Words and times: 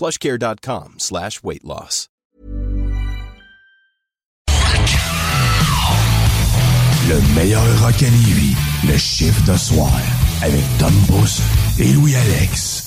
plushcare.com 0.00 0.94
slash 0.96 1.42
weight 1.44 1.62
loss. 1.62 2.08
Le 7.06 7.34
meilleur 7.34 7.62
rock 7.82 8.02
à 8.02 8.08
Lévis, 8.08 8.56
le 8.88 8.96
chiffre 8.96 9.44
de 9.44 9.58
soir, 9.58 9.92
avec 10.40 10.64
Tom 10.78 10.94
Pousse 11.06 11.42
et 11.78 11.92
Louis-Alex. 11.92 12.86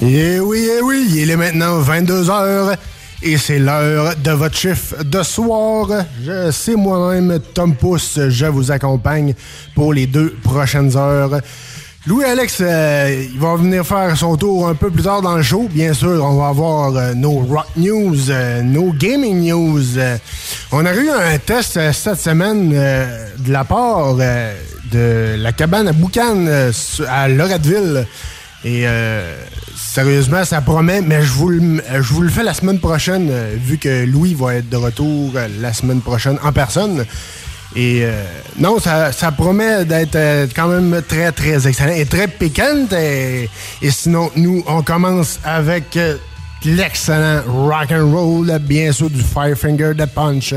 Eh 0.00 0.40
oui, 0.40 0.70
eh 0.74 0.80
oui, 0.80 1.06
il 1.16 1.30
est 1.30 1.36
maintenant 1.36 1.82
22h 1.82 2.78
et 3.22 3.36
c'est 3.36 3.58
l'heure 3.58 4.14
de 4.16 4.30
votre 4.30 4.56
chiffre 4.56 5.02
de 5.02 5.22
soir. 5.22 5.88
Je 6.24 6.50
c'est 6.50 6.76
moi-même, 6.76 7.38
Tom 7.54 7.74
Pousse, 7.74 8.18
je 8.28 8.46
vous 8.46 8.70
accompagne 8.70 9.34
pour 9.74 9.92
les 9.92 10.06
deux 10.06 10.34
prochaines 10.42 10.96
heures. 10.96 11.40
Louis-Alex, 12.06 12.58
euh, 12.62 13.26
il 13.34 13.38
va 13.38 13.56
venir 13.56 13.84
faire 13.84 14.16
son 14.16 14.36
tour 14.36 14.68
un 14.68 14.74
peu 14.74 14.90
plus 14.90 15.02
tard 15.02 15.20
dans 15.20 15.36
le 15.36 15.42
show. 15.42 15.68
Bien 15.70 15.92
sûr, 15.92 16.24
on 16.24 16.36
va 16.36 16.48
avoir 16.48 16.96
euh, 16.96 17.12
nos 17.12 17.40
rock 17.40 17.66
news, 17.76 18.30
euh, 18.30 18.62
nos 18.62 18.92
gaming 18.92 19.46
news. 19.46 19.98
On 20.72 20.86
a 20.86 20.94
eu 20.94 21.10
un 21.10 21.36
test 21.38 21.78
cette 21.92 22.18
semaine 22.18 22.70
de 22.70 23.52
la 23.52 23.64
part 23.64 24.14
de 24.14 25.34
la 25.36 25.52
cabane 25.52 25.88
à 25.88 25.92
Boucan 25.92 26.46
à 27.06 27.28
Loretteville. 27.28 28.06
Et 28.64 28.86
sérieusement, 29.98 30.44
ça 30.44 30.60
promet, 30.60 31.00
mais 31.00 31.22
je 31.22 31.32
vous, 31.32 31.48
le, 31.48 31.82
je 31.92 32.12
vous 32.12 32.22
le 32.22 32.28
fais 32.28 32.44
la 32.44 32.54
semaine 32.54 32.78
prochaine, 32.78 33.26
euh, 33.32 33.56
vu 33.58 33.78
que 33.78 34.04
Louis 34.04 34.32
va 34.32 34.54
être 34.54 34.68
de 34.68 34.76
retour 34.76 35.32
euh, 35.34 35.48
la 35.60 35.72
semaine 35.72 36.02
prochaine 36.02 36.38
en 36.44 36.52
personne. 36.52 37.04
Et 37.74 38.02
euh, 38.04 38.22
non, 38.60 38.78
ça, 38.78 39.10
ça 39.10 39.32
promet 39.32 39.84
d'être 39.84 40.54
quand 40.54 40.68
même 40.68 41.02
très, 41.02 41.32
très 41.32 41.66
excellent 41.66 41.96
et 41.96 42.06
très 42.06 42.28
piquant. 42.28 42.86
Et, 42.92 43.48
sinon, 43.90 44.30
nous, 44.36 44.62
on 44.68 44.82
commence 44.82 45.40
avec 45.42 45.98
l'excellent 46.64 47.42
rock 47.48 47.90
and 47.90 48.12
roll, 48.12 48.56
bien 48.60 48.92
sûr, 48.92 49.10
du 49.10 49.20
Firefinger 49.20 49.94
de 49.94 50.04
Punch. 50.04 50.54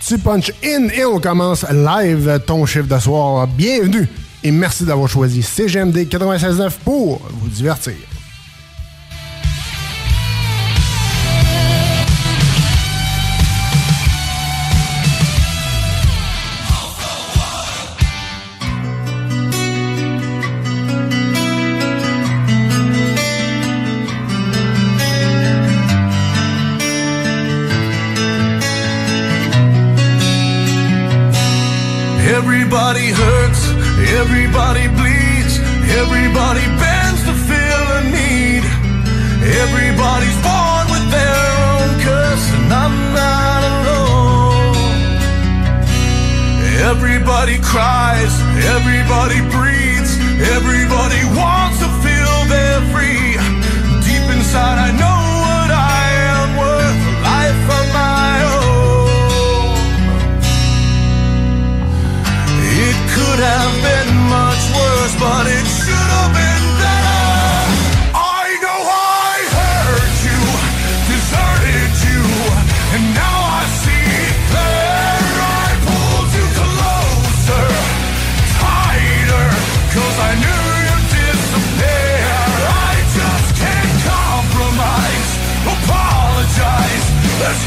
Tu 0.00 0.16
punch 0.16 0.50
in 0.64 0.88
et 0.88 1.04
on 1.04 1.20
commence 1.20 1.66
live 1.70 2.40
ton 2.46 2.64
chiffre 2.64 2.88
de 2.88 2.98
soir. 2.98 3.46
Bienvenue 3.48 4.08
et 4.42 4.50
merci 4.50 4.86
d'avoir 4.86 5.10
choisi 5.10 5.42
CGMD 5.42 6.08
96.9 6.08 6.70
pour 6.86 7.20
vous 7.30 7.48
divertir. 7.48 8.07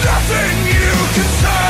Nothing 0.04 0.58
you 0.68 0.92
can 1.14 1.30
say. 1.42 1.61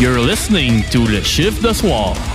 You're 0.00 0.18
listening 0.18 0.82
to 0.90 1.00
Le 1.00 1.22
Chiffre 1.22 1.60
de 1.60 1.74
Soir. 1.74 2.33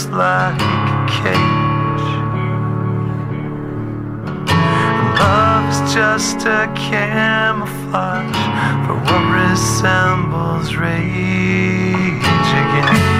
Feels 0.00 0.12
like 0.12 0.60
a 0.60 1.06
cage. 1.08 2.06
Love 5.18 5.68
is 5.70 5.94
just 5.94 6.38
a 6.46 6.72
camouflage 6.74 8.36
for 8.86 8.94
what 8.94 9.50
resembles 9.50 10.74
rage 10.76 12.22
again. 12.62 13.19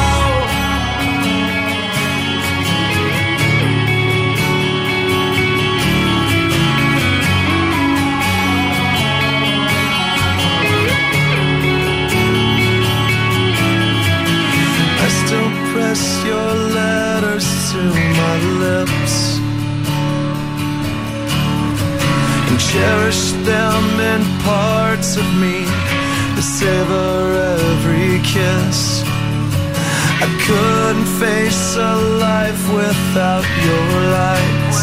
Press 15.91 16.23
your 16.23 16.53
letters 16.79 17.47
to 17.71 17.81
my 18.21 18.35
lips 18.63 19.15
and 22.47 22.57
cherish 22.71 23.31
them 23.43 23.83
in 23.99 24.21
parts 24.41 25.17
of 25.17 25.27
me 25.43 25.65
to 26.35 26.41
savor 26.41 27.11
every 27.59 28.19
kiss. 28.23 29.03
I 30.25 30.29
couldn't 30.45 31.09
face 31.19 31.75
a 31.75 31.93
life 32.27 32.63
without 32.79 33.47
your 33.67 33.89
light. 34.17 34.77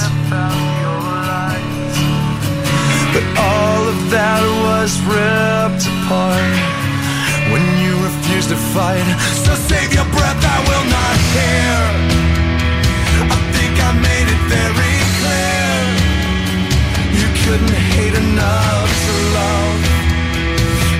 But 3.14 3.26
all 3.50 3.82
of 3.92 3.98
that 4.10 4.42
was 4.66 4.90
ripped 5.08 5.84
apart 5.88 6.77
to 8.46 8.56
fight. 8.56 9.02
So 9.42 9.52
save 9.66 9.92
your 9.92 10.06
breath, 10.14 10.38
I 10.38 10.58
will 10.70 10.86
not 10.86 11.16
hear. 11.34 11.74
I 13.34 13.38
think 13.50 13.74
I 13.82 13.90
made 13.98 14.28
it 14.30 14.42
very 14.46 14.96
clear. 15.18 15.66
You 17.18 17.28
couldn't 17.42 17.78
hate 17.98 18.14
enough 18.14 18.90
to 19.06 19.12
love. 19.38 19.80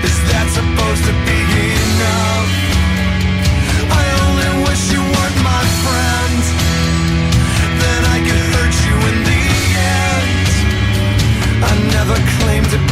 Is 0.03 0.19
that 0.31 0.47
supposed 0.51 1.05
to 1.07 1.15
be 1.31 1.39
enough? 1.87 2.51
I 3.87 4.05
only 4.27 4.51
wish 4.67 4.83
you 4.91 4.99
weren't 4.99 5.39
my 5.47 5.63
friend. 5.87 6.43
Then 7.83 8.01
I 8.17 8.19
could 8.27 8.45
hurt 8.51 8.75
you 8.83 8.97
in 9.11 9.17
the 9.31 9.43
end. 10.03 10.49
I 11.71 11.73
never 11.95 12.17
claimed 12.43 12.69
to 12.75 12.88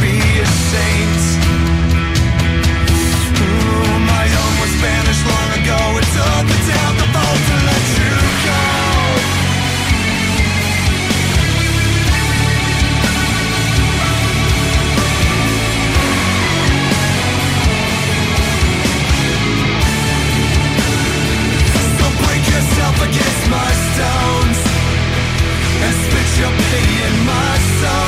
my 23.49 23.71
stones 23.87 24.59
and 25.83 25.93
spit 26.03 26.29
your 26.39 26.51
pity 26.51 26.95
in 27.07 27.25
my 27.25 27.57
soul. 27.79 28.06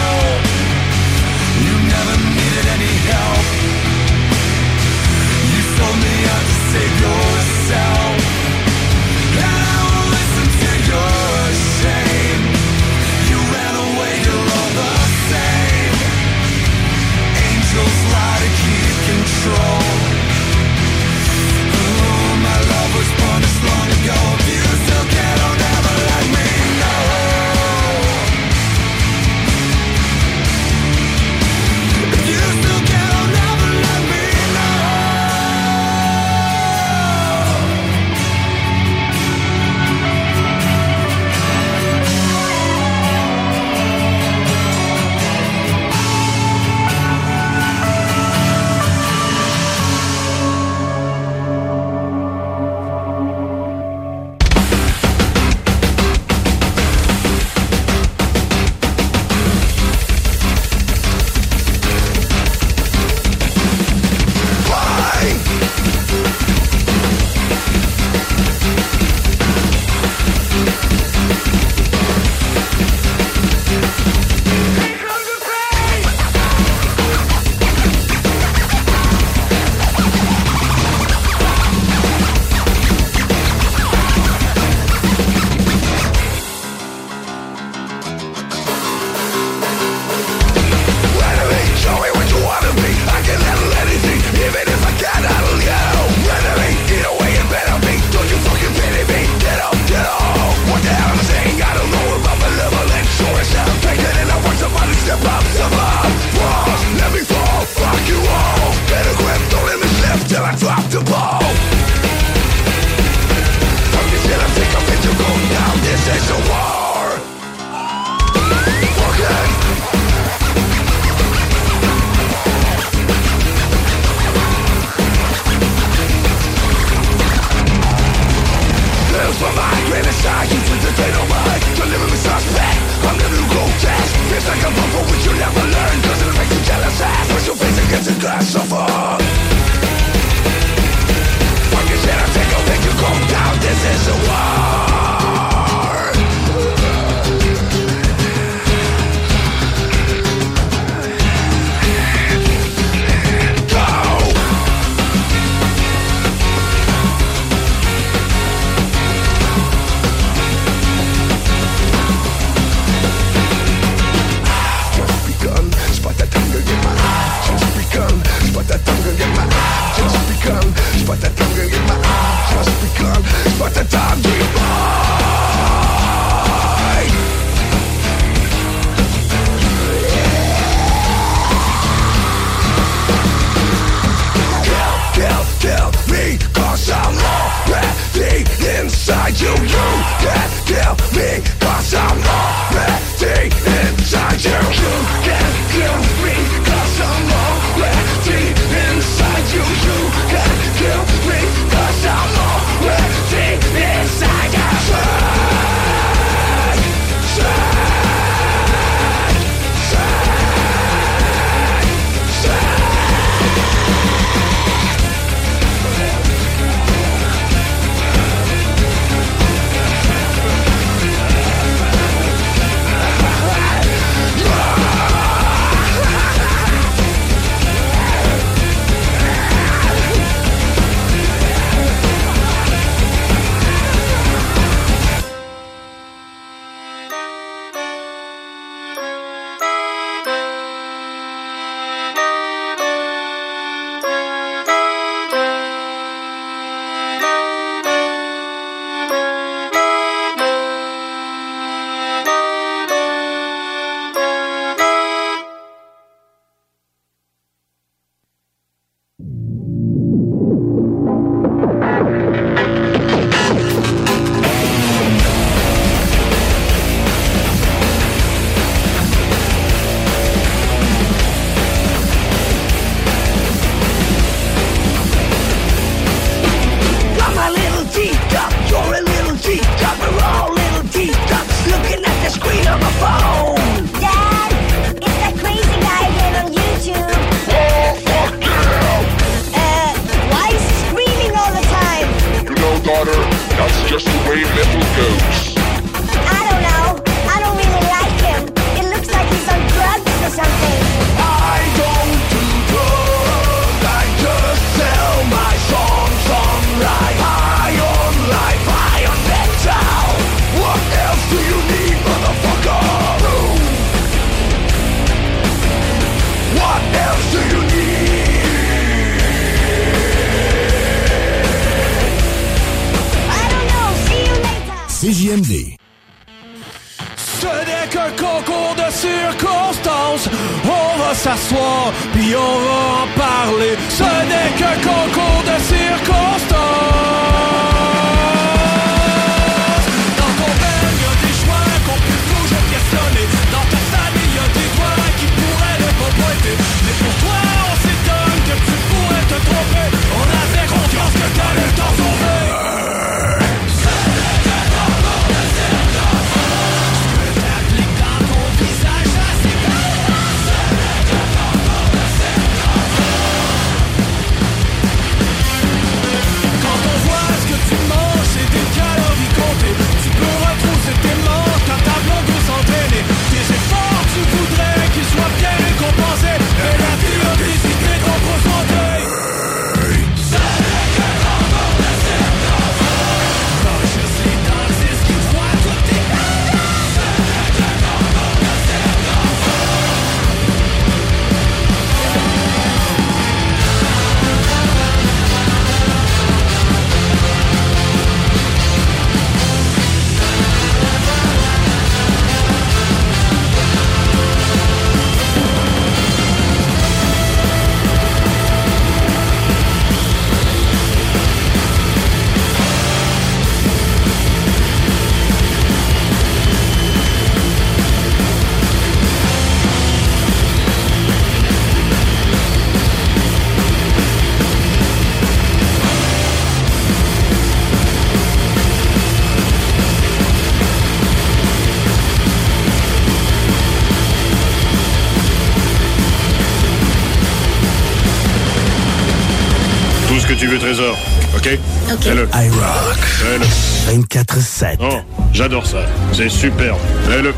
J'adore 445.49 445.65
ça. 445.65 445.79
C'est 446.13 446.29
superbe. 446.29 446.77
Fais-le. 447.09 447.33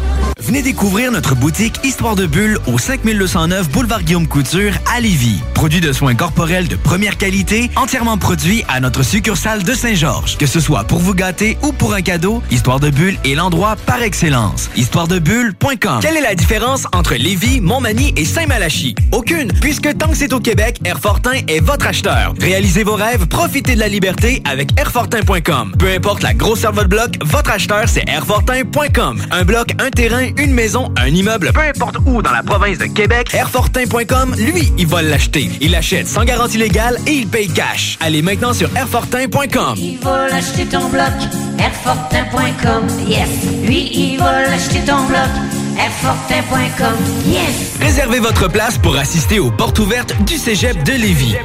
Venez 0.51 0.63
découvrir 0.63 1.13
notre 1.13 1.33
boutique 1.33 1.79
Histoire 1.85 2.17
de 2.17 2.25
Bulle 2.25 2.59
au 2.67 2.77
5209 2.77 3.69
Boulevard 3.69 4.03
Guillaume 4.03 4.27
Couture 4.27 4.73
à 4.93 4.99
Lévis. 4.99 5.39
Produit 5.53 5.79
de 5.79 5.93
soins 5.93 6.13
corporels 6.13 6.67
de 6.67 6.75
première 6.75 7.15
qualité, 7.15 7.71
entièrement 7.77 8.17
produit 8.17 8.65
à 8.67 8.81
notre 8.81 9.01
succursale 9.01 9.63
de 9.63 9.73
Saint-Georges. 9.73 10.37
Que 10.37 10.45
ce 10.45 10.59
soit 10.59 10.83
pour 10.83 10.99
vous 10.99 11.13
gâter 11.13 11.57
ou 11.63 11.71
pour 11.71 11.93
un 11.93 12.01
cadeau, 12.01 12.43
Histoire 12.51 12.81
de 12.81 12.89
Bulle 12.89 13.15
est 13.23 13.33
l'endroit 13.33 13.77
par 13.85 14.01
excellence. 14.01 14.69
Histoiredebulle.com 14.75 15.99
Quelle 16.01 16.17
est 16.17 16.21
la 16.21 16.35
différence 16.35 16.85
entre 16.91 17.15
Lévis, 17.15 17.61
Montmagny 17.61 18.13
et 18.17 18.25
Saint-Malachie? 18.25 18.95
Aucune, 19.13 19.53
puisque 19.53 19.97
tant 19.97 20.09
que 20.09 20.17
c'est 20.17 20.33
au 20.33 20.41
Québec, 20.41 20.81
Airfortin 20.83 21.43
est 21.47 21.61
votre 21.61 21.87
acheteur. 21.87 22.33
Réalisez 22.41 22.83
vos 22.83 22.95
rêves, 22.95 23.25
profitez 23.27 23.75
de 23.75 23.79
la 23.79 23.87
liberté 23.87 24.43
avec 24.43 24.77
Airfortin.com. 24.77 25.75
Peu 25.79 25.93
importe 25.93 26.23
la 26.23 26.33
grosseur 26.33 26.71
de 26.71 26.75
votre 26.75 26.89
bloc, 26.89 27.11
votre 27.23 27.51
acheteur, 27.51 27.85
c'est 27.87 28.03
Airfortin.com. 28.09 29.21
Un 29.31 29.43
bloc, 29.45 29.75
un 29.79 29.89
terrain, 29.91 30.27
maison, 30.49 30.91
un 30.97 31.07
immeuble, 31.07 31.51
peu 31.53 31.61
importe 31.61 31.97
où 32.05 32.21
dans 32.21 32.31
la 32.31 32.41
province 32.41 32.79
de 32.79 32.85
Québec, 32.85 33.33
Airfortin.com, 33.33 34.35
lui, 34.37 34.71
il 34.77 34.87
va 34.87 35.01
l'acheter. 35.01 35.49
Il 35.61 35.71
l'achète 35.71 36.07
sans 36.07 36.23
garantie 36.23 36.57
légale 36.57 36.97
et 37.05 37.11
il 37.11 37.27
paye 37.27 37.47
cash. 37.47 37.97
Allez 38.01 38.21
maintenant 38.21 38.53
sur 38.53 38.75
Airfortin.com. 38.75 39.75
Il 39.77 39.99
va 39.99 40.27
l'acheter 40.29 40.65
ton 40.65 40.89
bloc, 40.89 41.13
Airfortin.com, 41.59 42.87
yes. 43.07 43.29
Lui, 43.63 43.91
il 43.93 44.17
va 44.17 44.41
l'acheter 44.41 44.79
ton 44.79 45.05
bloc, 45.05 45.29
Airfortin.com, 45.77 46.95
yes. 47.27 47.77
Réservez 47.79 48.19
votre 48.19 48.49
place 48.49 48.77
pour 48.77 48.97
assister 48.97 49.39
aux 49.39 49.51
portes 49.51 49.79
ouvertes 49.79 50.15
du 50.23 50.37
Cégep 50.37 50.83
de 50.83 50.93
Lévis. 50.93 51.35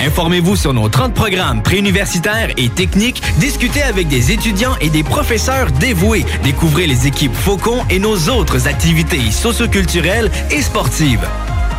Informez-vous 0.00 0.56
sur 0.56 0.72
nos 0.72 0.88
30 0.88 1.12
programmes 1.12 1.62
préuniversitaires 1.62 2.48
et 2.56 2.70
techniques, 2.70 3.22
discutez 3.38 3.82
avec 3.82 4.08
des 4.08 4.32
étudiants 4.32 4.74
et 4.80 4.88
des 4.88 5.02
professeurs 5.02 5.70
dévoués, 5.72 6.24
découvrez 6.42 6.86
les 6.86 7.06
équipes 7.06 7.34
Faucon 7.34 7.84
et 7.90 7.98
nos 7.98 8.16
autres 8.30 8.66
activités 8.66 9.30
socioculturelles 9.30 10.30
et 10.50 10.62
sportives. 10.62 11.26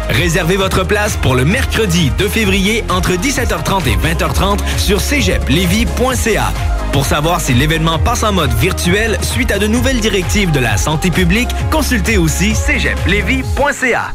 Réservez 0.09 0.57
votre 0.57 0.85
place 0.85 1.17
pour 1.17 1.33
le 1.35 1.45
mercredi 1.45 2.11
2 2.17 2.27
février 2.27 2.83
entre 2.89 3.13
17h30 3.13 3.87
et 3.87 3.95
20h30 3.95 4.59
sur 4.77 5.01
cégeplevy.ca. 5.01 6.53
Pour 6.91 7.05
savoir 7.05 7.41
si 7.41 7.53
l'événement 7.53 7.97
passe 7.97 8.23
en 8.23 8.33
mode 8.33 8.53
virtuel 8.53 9.17
suite 9.21 9.51
à 9.51 9.57
de 9.57 9.67
nouvelles 9.67 9.99
directives 9.99 10.51
de 10.51 10.59
la 10.59 10.77
santé 10.77 11.09
publique, 11.09 11.49
consultez 11.71 12.17
aussi 12.17 12.53
cégeplevy.ca. 12.53 14.11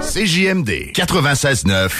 CJMD 0.00 0.92
96.9. 0.94 1.90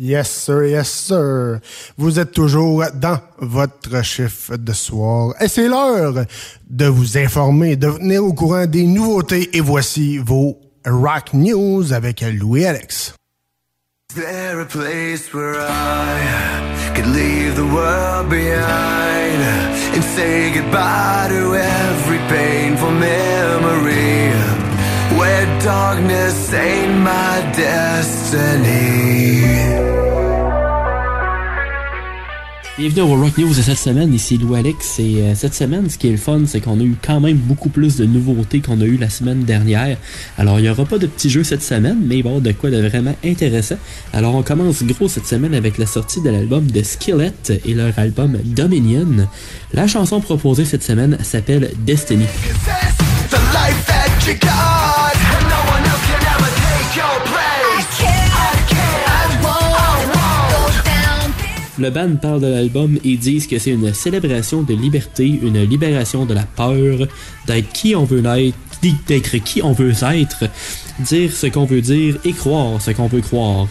Yes, 0.00 0.30
sir, 0.30 0.64
yes, 0.64 0.88
sir. 0.88 1.60
Vous 1.96 2.20
êtes 2.20 2.32
toujours 2.32 2.84
dans 2.94 3.18
votre 3.38 4.04
chiffre 4.04 4.56
de 4.56 4.72
soir. 4.72 5.34
Et 5.40 5.48
c'est 5.48 5.68
l'heure 5.68 6.24
de 6.70 6.86
vous 6.86 7.18
informer, 7.18 7.74
de 7.76 7.88
venir 7.88 8.24
au 8.24 8.32
courant 8.32 8.66
des 8.66 8.84
nouveautés. 8.84 9.56
Et 9.56 9.60
voici 9.60 10.18
vos 10.18 10.56
Rock 10.86 11.34
News 11.34 11.92
avec 11.92 12.20
Louis-Alex. 12.20 13.14
Where 25.18 25.46
darkness 25.58 26.54
ain't 26.54 27.00
my 27.02 27.42
destiny. 27.56 29.42
Bienvenue 32.78 33.02
au 33.02 33.16
Rock 33.16 33.36
News 33.36 33.48
de 33.48 33.54
cette 33.54 33.78
semaine, 33.78 34.14
ici 34.14 34.38
Lou 34.38 34.54
Alex 34.54 35.00
et 35.00 35.22
euh, 35.22 35.34
cette 35.34 35.54
semaine 35.54 35.90
ce 35.90 35.98
qui 35.98 36.06
est 36.06 36.12
le 36.12 36.16
fun 36.16 36.42
c'est 36.46 36.60
qu'on 36.60 36.78
a 36.78 36.84
eu 36.84 36.94
quand 37.04 37.18
même 37.18 37.36
beaucoup 37.36 37.68
plus 37.68 37.96
de 37.96 38.04
nouveautés 38.04 38.60
qu'on 38.60 38.80
a 38.80 38.84
eu 38.84 38.96
la 38.96 39.10
semaine 39.10 39.42
dernière. 39.42 39.98
Alors 40.38 40.60
il 40.60 40.62
n'y 40.62 40.68
aura 40.68 40.84
pas 40.84 40.98
de 40.98 41.08
petits 41.08 41.30
jeux 41.30 41.42
cette 41.42 41.64
semaine 41.64 41.98
mais 42.00 42.18
il 42.18 42.22
va 42.22 42.28
y 42.28 42.32
avoir 42.34 42.40
de 42.40 42.52
quoi 42.52 42.70
de 42.70 42.80
vraiment 42.80 43.16
intéressant. 43.24 43.78
Alors 44.12 44.36
on 44.36 44.44
commence 44.44 44.84
gros 44.84 45.08
cette 45.08 45.26
semaine 45.26 45.54
avec 45.54 45.78
la 45.78 45.86
sortie 45.86 46.20
de 46.20 46.30
l'album 46.30 46.70
de 46.70 46.82
Skillet 46.84 47.32
et 47.66 47.74
leur 47.74 47.98
album 47.98 48.38
Dominion. 48.44 49.26
La 49.74 49.88
chanson 49.88 50.20
proposée 50.20 50.64
cette 50.64 50.84
semaine 50.84 51.18
s'appelle 51.24 51.72
Destiny. 51.84 52.26
The 53.68 53.74
life 53.74 53.86
that 53.86 54.26
you 54.26 54.34
got, 54.34 55.14
and 55.14 55.44
no 55.48 55.60
one 55.68 55.84
else 55.84 56.04
can 56.08 56.22
ever 56.34 56.50
take 56.64 56.90
your 56.96 57.16
place. 57.28 58.00
I 58.00 58.54
can't, 58.72 59.04
I 59.06 59.28
won't 59.44 60.08
go 60.52 60.62
down. 60.84 61.34
Le 61.78 61.90
band 61.90 62.16
parle 62.16 62.40
de 62.40 62.46
l'album 62.46 62.98
et 63.04 63.16
disent 63.16 63.46
que 63.46 63.58
c'est 63.58 63.72
une 63.72 63.92
célébration 63.92 64.62
de 64.62 64.74
liberté, 64.74 65.26
une 65.26 65.62
libération 65.64 66.24
de 66.24 66.32
la 66.34 66.44
peur, 66.44 67.08
d'être 67.46 67.72
qui 67.72 67.94
on 67.94 68.04
veut 68.04 68.24
être, 68.24 68.56
d'être 69.06 69.36
qui 69.38 69.62
on 69.62 69.72
veut 69.72 69.92
être, 70.02 70.44
dire 71.00 71.30
ce 71.30 71.46
qu'on 71.48 71.66
veut 71.66 71.82
dire 71.82 72.16
et 72.24 72.32
croire 72.32 72.80
ce 72.80 72.92
qu'on 72.92 73.08
veut 73.08 73.20
croire. 73.20 73.68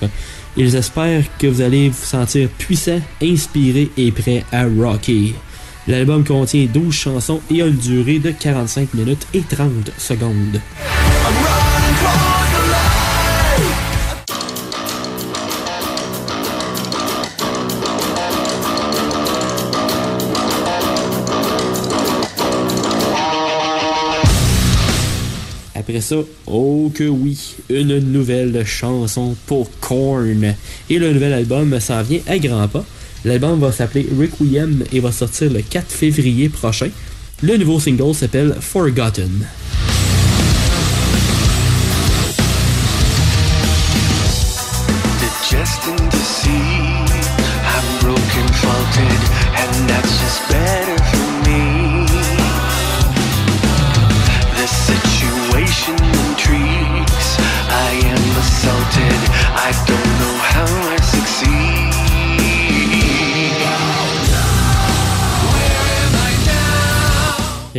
Ils 0.58 0.76
espèrent 0.76 1.26
que 1.40 1.48
vous 1.48 1.62
allez 1.62 1.90
vous 1.90 2.06
sentir 2.06 2.50
puissant, 2.50 3.02
inspiré 3.22 3.90
et 3.98 4.12
prêt 4.12 4.44
à 4.52 4.66
rocker. 4.66 5.34
L'album 5.88 6.26
contient 6.26 6.66
12 6.66 6.94
chansons 6.94 7.40
et 7.50 7.62
a 7.62 7.66
une 7.66 7.78
durée 7.78 8.20
de 8.20 8.32
45 8.32 8.94
minutes 8.94 9.26
et 9.34 9.40
30 9.42 9.92
secondes. 9.98 10.60
Après 25.74 26.02
ça, 26.02 26.18
oh 26.48 26.92
que 26.94 27.06
oui, 27.06 27.56
une 27.70 28.00
nouvelle 28.00 28.66
chanson 28.66 29.38
pour 29.46 29.70
Korn. 29.80 30.54
Et 30.90 31.00
le 31.00 31.14
nouvel 31.14 31.32
album 31.32 31.80
s'en 31.80 32.02
vient 32.02 32.20
à 32.28 32.38
grands 32.40 32.68
pas. 32.68 32.84
L'album 33.26 33.60
va 33.60 33.72
s'appeler 33.72 34.08
Requiem 34.18 34.84
et 34.92 35.00
va 35.00 35.12
sortir 35.12 35.52
le 35.52 35.62
4 35.62 35.92
février 35.92 36.50
prochain. 36.50 36.90
Le 37.42 37.58
nouveau 37.58 37.80
single 37.80 38.16
s'appelle 38.16 38.56
Forgotten. 38.60 39.46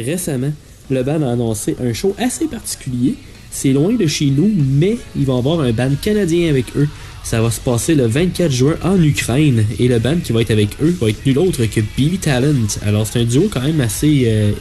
Récemment, 0.09 0.53
le 0.91 1.03
band 1.03 1.21
a 1.21 1.33
annoncé 1.33 1.77
un 1.85 1.93
show 1.93 2.15
assez 2.19 2.47
particulier. 2.47 3.15
C'est 3.51 3.73
loin 3.75 3.93
de 3.93 4.07
chez 4.07 4.27
nous, 4.27 4.51
mais 4.57 4.97
ils 5.15 5.27
vont 5.27 5.37
avoir 5.37 5.61
un 5.61 5.73
band 5.73 5.91
canadien 6.01 6.49
avec 6.49 6.65
eux. 6.77 6.89
Ça 7.25 7.43
va 7.43 7.51
se 7.51 7.61
passer 7.61 7.95
le 7.95 8.07
24 8.07 8.51
juin 8.51 8.77
en 8.83 9.03
Ukraine 9.03 9.67
et 9.79 9.87
le 9.87 9.99
band 9.99 10.17
qui 10.25 10.33
va 10.33 10.41
être 10.41 10.51
avec 10.51 10.71
eux 10.81 10.97
va 10.99 11.11
être 11.11 11.27
nul 11.27 11.39
autre 11.39 11.63
que 11.67 11.81
Billy 11.95 12.17
Talent. 12.17 12.69
Alors 12.87 13.07
c'est 13.07 13.21
un 13.21 13.25
duo 13.25 13.49
quand 13.51 13.61
même 13.61 13.83
assez 13.83 14.25
euh, 14.29 14.53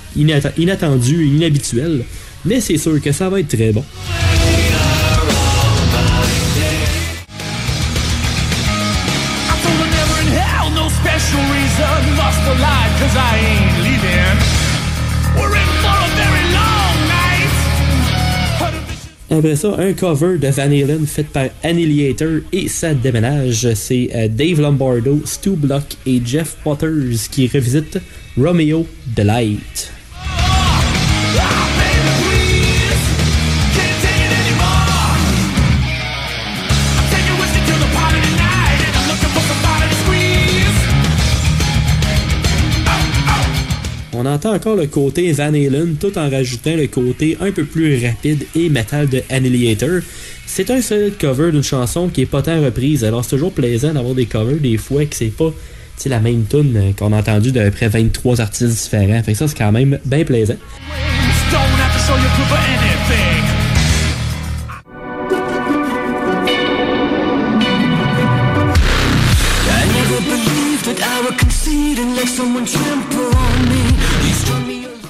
inattendu 0.57 1.27
inhabituel, 1.27 2.03
mais 2.43 2.59
c'est 2.59 2.77
sûr 2.77 3.01
que 3.01 3.13
ça 3.13 3.29
va 3.29 3.39
être 3.39 3.55
très 3.55 3.71
bon. 3.71 3.85
Après 19.29 19.57
ça, 19.57 19.75
un 19.77 19.91
cover 19.91 20.37
de 20.37 20.47
Van 20.47 20.63
Halen 20.63 21.05
fait 21.05 21.25
par 21.25 21.49
Annihilator 21.61 22.39
et 22.53 22.69
ça 22.69 22.93
déménage. 22.93 23.73
C'est 23.73 24.09
euh, 24.15 24.27
Dave 24.29 24.61
Lombardo, 24.61 25.19
Stu 25.25 25.51
Block 25.51 25.83
et 26.05 26.21
Jeff 26.23 26.55
Potters 26.63 27.27
qui 27.29 27.47
revisitent 27.47 27.99
Romeo 28.37 28.85
the 29.15 29.23
Light. 29.23 29.96
Entend 44.27 44.53
encore 44.53 44.75
le 44.75 44.87
côté 44.87 45.31
Van 45.31 45.53
Halen 45.53 45.95
tout 45.99 46.17
en 46.17 46.29
rajoutant 46.29 46.75
le 46.75 46.87
côté 46.87 47.37
un 47.39 47.51
peu 47.51 47.63
plus 47.63 48.05
rapide 48.05 48.45
et 48.55 48.69
métal 48.69 49.09
de 49.09 49.21
Annihilator. 49.29 50.01
C'est 50.45 50.69
un 50.71 50.81
solide 50.81 51.17
cover 51.17 51.51
d'une 51.51 51.63
chanson 51.63 52.07
qui 52.07 52.21
est 52.21 52.25
pas 52.25 52.41
tant 52.41 52.61
reprise, 52.61 53.03
alors 53.03 53.23
c'est 53.23 53.31
toujours 53.31 53.51
plaisant 53.51 53.93
d'avoir 53.93 54.15
des 54.15 54.25
covers 54.25 54.59
des 54.59 54.77
fois 54.77 55.05
que 55.05 55.15
c'est 55.15 55.35
pas 55.35 55.51
la 56.05 56.19
même 56.19 56.45
tune 56.49 56.93
qu'on 56.97 57.11
a 57.11 57.17
entendu 57.17 57.51
de 57.51 57.69
près 57.69 57.87
23 57.87 58.39
artistes 58.41 58.69
différents. 58.69 59.21
Fait 59.23 59.33
que 59.33 59.37
ça, 59.37 59.47
c'est 59.47 59.57
quand 59.57 59.71
même 59.71 59.99
bien 60.05 60.23
plaisant. 60.23 60.55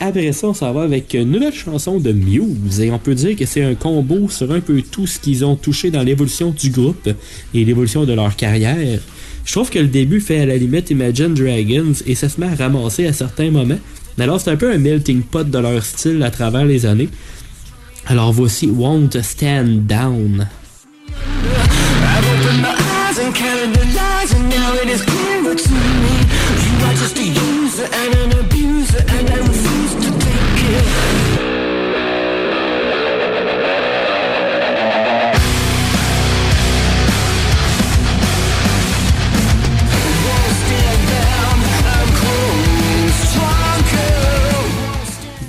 Après 0.08 0.32
ça, 0.32 0.72
va 0.72 0.84
avec 0.84 1.14
une 1.16 1.32
nouvelle 1.32 1.54
chanson 1.54 2.00
de 2.00 2.14
Muse 2.14 2.80
et 2.80 2.92
on 2.92 2.98
peut 2.98 3.14
dire 3.14 3.36
que 3.36 3.46
c'est 3.46 3.62
un 3.62 3.76
combo 3.76 4.30
sur 4.30 4.50
un 4.54 4.62
peu 4.62 4.82
tout 4.82 5.06
ce 5.06 5.20
qu'ils 5.20 5.44
ont 5.44 5.58
touché 5.58 5.92
dans 5.92 6.02
l'évolution 6.02 6.52
du 6.58 6.70
groupe 6.70 7.10
et 7.54 7.66
l'évolution 7.66 8.06
de 8.06 8.14
leur 8.14 8.38
carrière. 8.38 9.02
Je 9.44 9.52
trouve 9.52 9.70
que 9.70 9.80
le 9.80 9.90
début 9.90 10.22
fait 10.22 10.40
à 10.40 10.46
la 10.46 10.56
limite 10.56 10.92
Imagine 10.92 11.34
Dragons 11.34 11.92
et 12.06 12.16
ça 12.16 12.30
se 12.30 12.40
met 12.40 12.48
à 12.48 12.56
ramasser 12.56 13.06
à 13.06 13.12
certains 13.12 13.52
moments. 13.52 13.80
Mais 14.18 14.24
alors 14.24 14.40
c'est 14.40 14.50
un 14.50 14.56
peu 14.56 14.72
un 14.72 14.78
melting 14.78 15.24
pot 15.24 15.44
de 15.44 15.58
leur 15.60 15.84
style 15.84 16.24
à 16.24 16.32
travers 16.32 16.64
les 16.64 16.86
années. 16.86 17.10
Alors 18.06 18.32
voici 18.32 18.68
Won't 18.68 19.22
Stand 19.22 19.88
Down. 19.88 20.48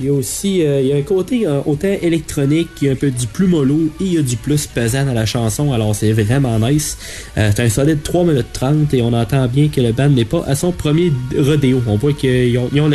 Y 0.08 0.10
a 0.10 0.14
aussi 0.14 0.62
euh, 0.62 0.80
il 0.80 0.88
y 0.88 0.92
a 0.92 0.96
un 0.96 1.02
côté 1.02 1.46
euh, 1.46 1.60
autant 1.66 1.88
électronique, 2.00 2.68
il 2.80 2.86
y 2.86 2.88
a 2.88 2.92
un 2.92 2.96
peu 2.96 3.10
du 3.10 3.26
plus 3.26 3.46
mollo 3.46 3.88
et 4.00 4.04
il 4.04 4.14
y 4.14 4.18
a 4.18 4.22
du 4.22 4.36
plus 4.36 4.66
pesant 4.66 5.04
dans 5.04 5.12
la 5.12 5.26
chanson, 5.26 5.72
alors 5.72 5.94
c'est 5.94 6.12
vraiment 6.12 6.58
nice. 6.58 6.98
Euh, 7.36 7.50
c'est 7.54 7.62
un 7.62 7.68
solide 7.68 8.02
3 8.02 8.24
minutes 8.24 8.46
30 8.52 8.94
et 8.94 9.02
on 9.02 9.12
entend 9.12 9.46
bien 9.46 9.68
que 9.68 9.80
le 9.80 9.92
band 9.92 10.08
n'est 10.08 10.24
pas 10.24 10.44
à 10.46 10.54
son 10.54 10.72
premier 10.72 11.12
rodéo. 11.36 11.82
On 11.86 11.96
voit 11.96 12.12
qu'ils 12.12 12.58
ont, 12.58 12.70
ont 12.74 12.92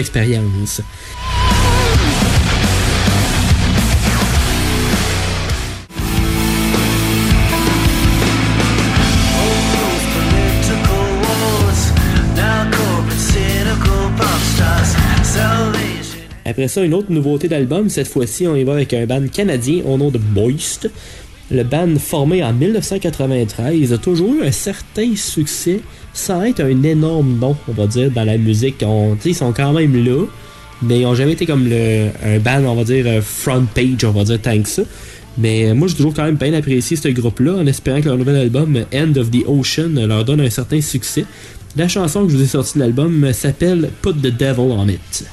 Après 16.53 16.67
ça, 16.67 16.83
une 16.83 16.93
autre 16.93 17.11
nouveauté 17.11 17.47
d'album, 17.47 17.89
cette 17.89 18.07
fois-ci 18.07 18.45
on 18.45 18.55
y 18.55 18.63
va 18.63 18.73
avec 18.73 18.93
un 18.93 19.07
band 19.07 19.23
canadien 19.25 19.81
au 19.87 19.97
nom 19.97 20.11
de 20.11 20.19
Moist. 20.35 20.87
Le 21.49 21.63
band 21.63 21.95
formé 21.97 22.43
en 22.43 22.53
1993 22.53 23.91
a 23.91 23.97
toujours 23.97 24.35
eu 24.35 24.43
un 24.43 24.51
certain 24.51 25.15
succès 25.15 25.79
sans 26.13 26.43
être 26.43 26.59
un 26.59 26.83
énorme 26.83 27.39
nom, 27.39 27.57
on 27.67 27.71
va 27.71 27.87
dire, 27.87 28.11
dans 28.11 28.23
la 28.23 28.37
musique. 28.37 28.83
On, 28.85 29.17
ils 29.25 29.33
sont 29.33 29.51
quand 29.51 29.73
même 29.73 30.05
là, 30.05 30.25
mais 30.83 30.99
ils 30.99 31.07
ont 31.07 31.15
jamais 31.15 31.31
été 31.31 31.47
comme 31.47 31.67
un 32.23 32.37
band, 32.37 32.63
on 32.67 32.75
va 32.75 32.83
dire, 32.83 33.03
euh, 33.07 33.21
front 33.23 33.65
page, 33.73 34.03
on 34.03 34.11
va 34.11 34.23
dire, 34.23 34.39
tant 34.39 34.61
que 34.61 34.69
ça. 34.69 34.83
Mais 35.39 35.73
moi, 35.73 35.87
j'ai 35.87 35.95
toujours 35.95 36.13
quand 36.13 36.25
même 36.25 36.35
bien 36.35 36.53
apprécié 36.53 36.95
ce 36.95 37.07
groupe-là, 37.07 37.55
en 37.55 37.65
espérant 37.65 37.99
que 37.99 38.09
leur 38.09 38.17
nouvel 38.19 38.35
album, 38.35 38.77
End 38.93 39.15
of 39.15 39.31
the 39.31 39.43
Ocean, 39.47 40.05
leur 40.05 40.23
donne 40.23 40.41
un 40.41 40.51
certain 40.51 40.81
succès. 40.81 41.25
La 41.75 41.87
chanson 41.87 42.27
que 42.27 42.31
je 42.31 42.37
vous 42.37 42.43
ai 42.43 42.47
sortie 42.47 42.75
de 42.75 42.81
l'album 42.81 43.33
s'appelle 43.33 43.89
Put 44.03 44.13
the 44.21 44.37
Devil 44.37 44.71
on 44.71 44.87
It. 44.87 45.25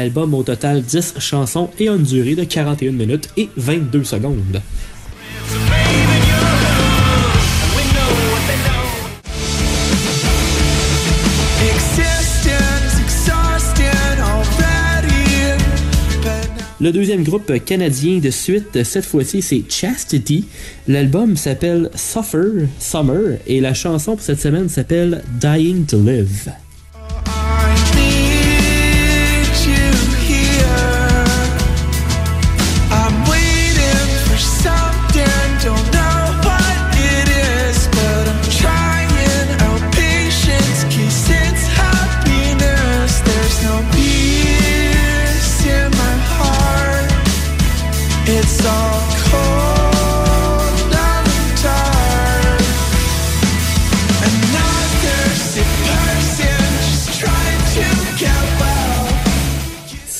L'album 0.00 0.32
au 0.32 0.42
total 0.42 0.80
10 0.80 1.16
chansons 1.18 1.68
et 1.78 1.86
une 1.86 2.04
durée 2.04 2.34
de 2.34 2.44
41 2.44 2.92
minutes 2.92 3.28
et 3.36 3.50
22 3.58 4.02
secondes. 4.02 4.62
Le 16.80 16.92
deuxième 16.92 17.22
groupe 17.22 17.52
canadien 17.66 18.20
de 18.20 18.30
suite, 18.30 18.82
cette 18.84 19.04
fois-ci, 19.04 19.42
c'est 19.42 19.64
Chastity. 19.68 20.46
L'album 20.88 21.36
s'appelle 21.36 21.90
Suffer 21.94 22.68
Summer 22.78 23.36
et 23.46 23.60
la 23.60 23.74
chanson 23.74 24.12
pour 24.12 24.22
cette 24.22 24.40
semaine 24.40 24.70
s'appelle 24.70 25.22
Dying 25.38 25.84
to 25.84 25.98
Live. 25.98 26.50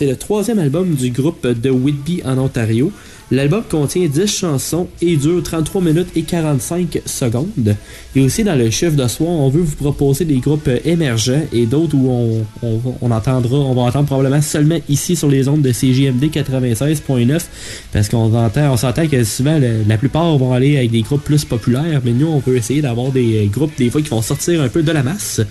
C'est 0.01 0.07
le 0.07 0.17
troisième 0.17 0.59
album 0.59 0.95
du 0.95 1.11
groupe 1.11 1.47
de 1.47 1.69
Whitby 1.69 2.23
en 2.25 2.39
Ontario. 2.39 2.91
L'album 3.31 3.63
contient 3.71 4.09
10 4.09 4.27
chansons 4.27 4.89
et 5.03 5.17
dure 5.17 5.43
33 5.43 5.83
minutes 5.83 6.09
et 6.17 6.23
45 6.23 7.03
secondes. 7.05 7.77
Et 8.17 8.23
aussi 8.23 8.43
dans 8.43 8.57
le 8.57 8.71
chiffre 8.71 8.97
de 8.97 9.07
soir, 9.07 9.31
on 9.31 9.51
veut 9.51 9.61
vous 9.61 9.77
proposer 9.77 10.25
des 10.25 10.39
groupes 10.39 10.71
émergents 10.85 11.43
et 11.53 11.67
d'autres 11.67 11.95
où 11.95 12.09
on, 12.11 12.47
on, 12.63 12.81
on 13.01 13.11
entendra, 13.11 13.57
on 13.59 13.75
va 13.75 13.83
entendre 13.83 14.07
probablement 14.07 14.41
seulement 14.41 14.79
ici 14.89 15.15
sur 15.15 15.29
les 15.29 15.47
ondes 15.49 15.63
de 15.63 15.71
CJMD 15.71 16.25
96.9 16.25 17.41
parce 17.93 18.09
qu'on 18.09 18.35
entend, 18.35 18.73
on 18.73 18.77
s'entend 18.79 19.07
que 19.07 19.23
souvent 19.23 19.61
la 19.87 19.99
plupart 19.99 20.39
vont 20.39 20.53
aller 20.53 20.79
avec 20.79 20.91
des 20.91 21.03
groupes 21.03 21.23
plus 21.23 21.45
populaires, 21.45 22.01
mais 22.05 22.13
nous 22.13 22.27
on 22.27 22.41
peut 22.41 22.57
essayer 22.57 22.81
d'avoir 22.81 23.13
des 23.13 23.49
groupes 23.53 23.77
des 23.77 23.91
fois 23.91 24.01
qui 24.01 24.09
vont 24.09 24.23
sortir 24.23 24.63
un 24.63 24.69
peu 24.69 24.83
de 24.83 24.91
la 24.91 25.03
masse. 25.03 25.43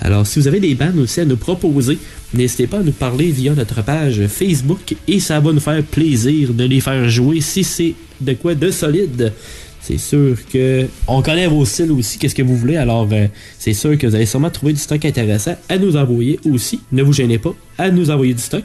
Alors 0.00 0.26
si 0.26 0.40
vous 0.40 0.48
avez 0.48 0.60
des 0.60 0.74
bandes 0.74 0.98
aussi 0.98 1.20
à 1.20 1.24
nous 1.24 1.36
proposer, 1.36 1.98
n'hésitez 2.34 2.66
pas 2.66 2.78
à 2.78 2.82
nous 2.82 2.92
parler 2.92 3.30
via 3.30 3.54
notre 3.54 3.82
page 3.82 4.26
Facebook 4.26 4.94
et 5.06 5.20
ça 5.20 5.40
va 5.40 5.52
nous 5.52 5.60
faire 5.60 5.82
plaisir 5.82 6.52
de 6.52 6.64
les 6.64 6.80
faire 6.80 7.08
jouer 7.08 7.40
si 7.40 7.64
c'est 7.64 7.94
de 8.20 8.32
quoi 8.34 8.54
de 8.54 8.70
solide. 8.70 9.32
C'est 9.80 9.98
sûr 9.98 10.36
que 10.52 10.86
on 11.06 11.22
connaît 11.22 11.46
vos 11.46 11.64
styles 11.64 11.92
aussi, 11.92 12.18
qu'est-ce 12.18 12.34
que 12.34 12.42
vous 12.42 12.56
voulez, 12.56 12.76
alors 12.76 13.08
euh, 13.10 13.26
c'est 13.58 13.72
sûr 13.72 13.96
que 13.96 14.06
vous 14.06 14.14
allez 14.14 14.26
sûrement 14.26 14.50
trouver 14.50 14.74
du 14.74 14.80
stock 14.80 15.02
intéressant 15.04 15.56
à 15.68 15.78
nous 15.78 15.96
envoyer 15.96 16.38
aussi. 16.44 16.80
Ne 16.92 17.02
vous 17.02 17.12
gênez 17.12 17.38
pas 17.38 17.54
à 17.78 17.90
nous 17.90 18.10
envoyer 18.10 18.34
du 18.34 18.42
stock. 18.42 18.64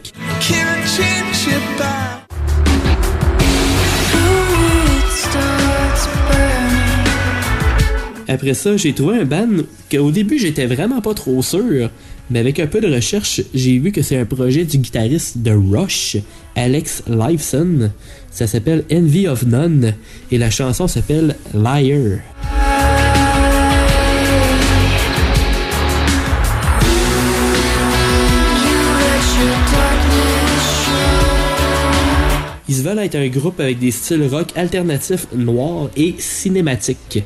Après 8.27 8.53
ça, 8.53 8.75
j'ai 8.77 8.93
trouvé 8.93 9.19
un 9.19 9.25
band 9.25 9.63
qu'au 9.91 10.11
début 10.11 10.39
j'étais 10.39 10.65
vraiment 10.65 11.01
pas 11.01 11.13
trop 11.13 11.41
sûr, 11.41 11.89
mais 12.29 12.39
avec 12.39 12.59
un 12.59 12.67
peu 12.67 12.81
de 12.81 12.93
recherche, 12.93 13.41
j'ai 13.53 13.77
vu 13.79 13.91
que 13.91 14.01
c'est 14.01 14.17
un 14.17 14.25
projet 14.25 14.65
du 14.65 14.77
guitariste 14.77 15.39
de 15.39 15.51
Rush, 15.51 16.17
Alex 16.55 17.03
Lifeson. 17.07 17.91
Ça 18.31 18.47
s'appelle 18.47 18.83
Envy 18.91 19.27
of 19.27 19.45
None 19.45 19.93
et 20.31 20.37
la 20.37 20.49
chanson 20.49 20.87
s'appelle 20.87 21.35
Liar. 21.53 22.19
Ils 32.73 32.77
se 32.77 32.81
veulent 32.81 32.97
être 32.97 33.13
un 33.13 33.27
groupe 33.27 33.59
avec 33.59 33.77
des 33.77 33.91
styles 33.91 34.27
rock 34.31 34.47
alternatifs 34.55 35.27
noirs 35.35 35.91
et 35.95 36.15
cinématiques. 36.17 37.19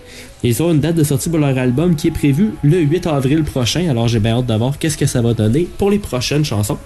Ils 0.43 0.61
ont 0.61 0.73
une 0.73 0.81
date 0.81 0.95
de 0.95 1.05
sortie 1.05 1.29
pour 1.29 1.39
leur 1.39 1.57
album 1.57 1.95
qui 1.95 2.09
est 2.09 2.11
prévue 2.11 2.49
le 2.63 2.79
8 2.79 3.07
avril 3.07 3.45
prochain, 3.45 3.87
alors 3.89 4.09
j'ai 4.09 4.19
bien 4.19 4.39
hâte 4.39 4.45
de 4.45 4.53
voir 4.55 4.77
qu'est-ce 4.77 4.97
que 4.97 5.05
ça 5.05 5.21
va 5.21 5.33
donner 5.33 5.65
pour 5.77 5.89
les 5.89 5.99
prochaines 5.99 6.43
chansons. 6.43 6.77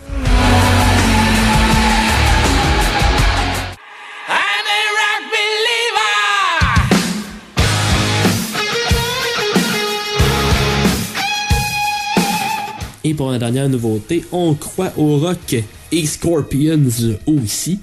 Et 13.04 13.16
pour 13.16 13.32
la 13.32 13.40
dernière 13.40 13.68
nouveauté, 13.68 14.24
on 14.32 14.54
croit 14.54 14.94
au 14.98 15.18
rock 15.18 15.56
et 15.92 16.06
Scorpions 16.06 16.80
aussi. 17.26 17.80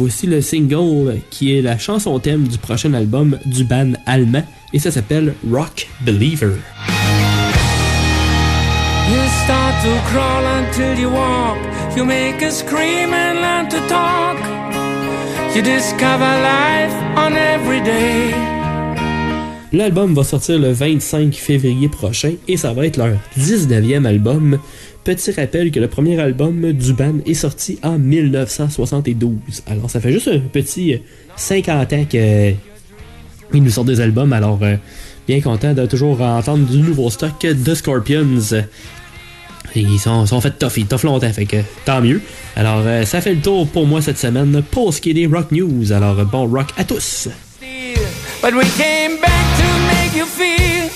Voici 0.00 0.26
le 0.26 0.40
single 0.40 1.20
qui 1.28 1.54
est 1.54 1.60
la 1.60 1.76
chanson 1.76 2.18
thème 2.18 2.48
du 2.48 2.56
prochain 2.56 2.94
album 2.94 3.38
du 3.44 3.64
band 3.64 3.92
allemand 4.06 4.42
et 4.72 4.78
ça 4.78 4.90
s'appelle 4.90 5.34
Rock 5.52 5.88
Believer. 6.06 6.52
You 9.10 9.20
start 9.44 9.74
to 9.82 9.90
crawl 10.10 10.46
until 10.46 10.98
you 10.98 11.10
walk. 11.10 11.58
You 11.98 12.06
make 12.06 12.42
a 12.42 12.50
scream 12.50 13.12
and 13.12 13.42
learn 13.42 13.68
to 13.68 13.76
talk. 13.88 14.38
You 15.54 15.60
discover 15.60 16.24
life 16.40 16.94
on 17.18 17.34
every 17.36 17.82
day. 17.82 18.32
L'album 19.72 20.14
va 20.14 20.24
sortir 20.24 20.58
le 20.58 20.72
25 20.72 21.32
février 21.34 21.88
prochain 21.88 22.32
et 22.48 22.56
ça 22.56 22.72
va 22.72 22.86
être 22.86 22.96
leur 22.96 23.16
19e 23.38 24.04
album. 24.04 24.58
Petit 25.04 25.32
rappel 25.32 25.70
que 25.70 25.80
le 25.80 25.88
premier 25.88 26.20
album 26.20 26.72
du 26.72 26.92
band 26.92 27.14
est 27.26 27.34
sorti 27.34 27.78
en 27.82 27.98
1972. 27.98 29.32
Alors 29.66 29.90
ça 29.90 30.00
fait 30.00 30.12
juste 30.12 30.28
un 30.28 30.40
petit 30.40 30.94
euh, 30.94 30.98
50 31.36 31.92
ans 31.92 32.04
qu'ils 32.04 32.56
nous 33.62 33.70
sortent 33.70 33.86
des 33.88 34.00
albums. 34.00 34.32
Alors 34.32 34.58
euh, 34.62 34.76
bien 35.26 35.40
content 35.40 35.72
de 35.72 35.86
toujours 35.86 36.20
entendre 36.20 36.66
du 36.66 36.78
nouveau 36.78 37.08
stock 37.10 37.40
de 37.40 37.74
Scorpions. 37.74 38.40
Ils 39.74 39.98
sont, 39.98 40.26
sont 40.26 40.40
fait 40.40 40.50
tough, 40.58 40.76
ils 40.76 40.86
tough 40.86 41.04
longtemps, 41.04 41.32
fait 41.32 41.46
que 41.46 41.58
tant 41.84 42.00
mieux. 42.00 42.20
Alors 42.56 42.82
euh, 42.84 43.04
ça 43.04 43.20
fait 43.20 43.34
le 43.34 43.40
tour 43.40 43.68
pour 43.68 43.86
moi 43.86 44.02
cette 44.02 44.18
semaine 44.18 44.62
pour 44.70 44.92
ce 44.92 45.00
qui 45.00 45.10
est 45.10 45.14
des 45.14 45.26
rock 45.26 45.52
news. 45.52 45.92
Alors 45.92 46.18
euh, 46.18 46.24
bon 46.24 46.46
rock 46.46 46.68
à 46.76 46.84
tous. 46.84 47.28
But 48.42 48.54
we 48.54 48.64
came 48.76 49.20
back 49.20 49.46
to 49.58 49.66
make 49.88 50.16
you 50.16 50.26
feel 50.26 50.88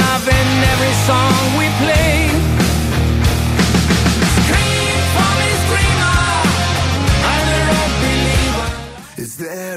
love 0.00 0.28
every 0.28 0.92
song 1.06 1.58
we 1.58 1.68
play. 1.78 2.25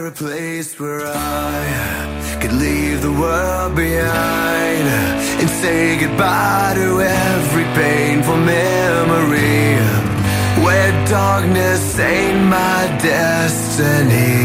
A 0.09 0.11
place 0.11 0.79
where 0.79 1.05
I 1.05 2.39
could 2.41 2.53
leave 2.53 3.01
the 3.03 3.11
world 3.11 3.75
behind 3.75 4.85
and 5.39 5.49
say 5.61 5.99
goodbye 5.99 6.73
to 6.75 7.01
every 7.01 7.65
painful 7.81 8.37
memory? 8.37 9.77
Where 10.65 10.91
darkness 11.05 11.99
ain't 11.99 12.43
my 12.45 12.97
destiny. 13.01 14.39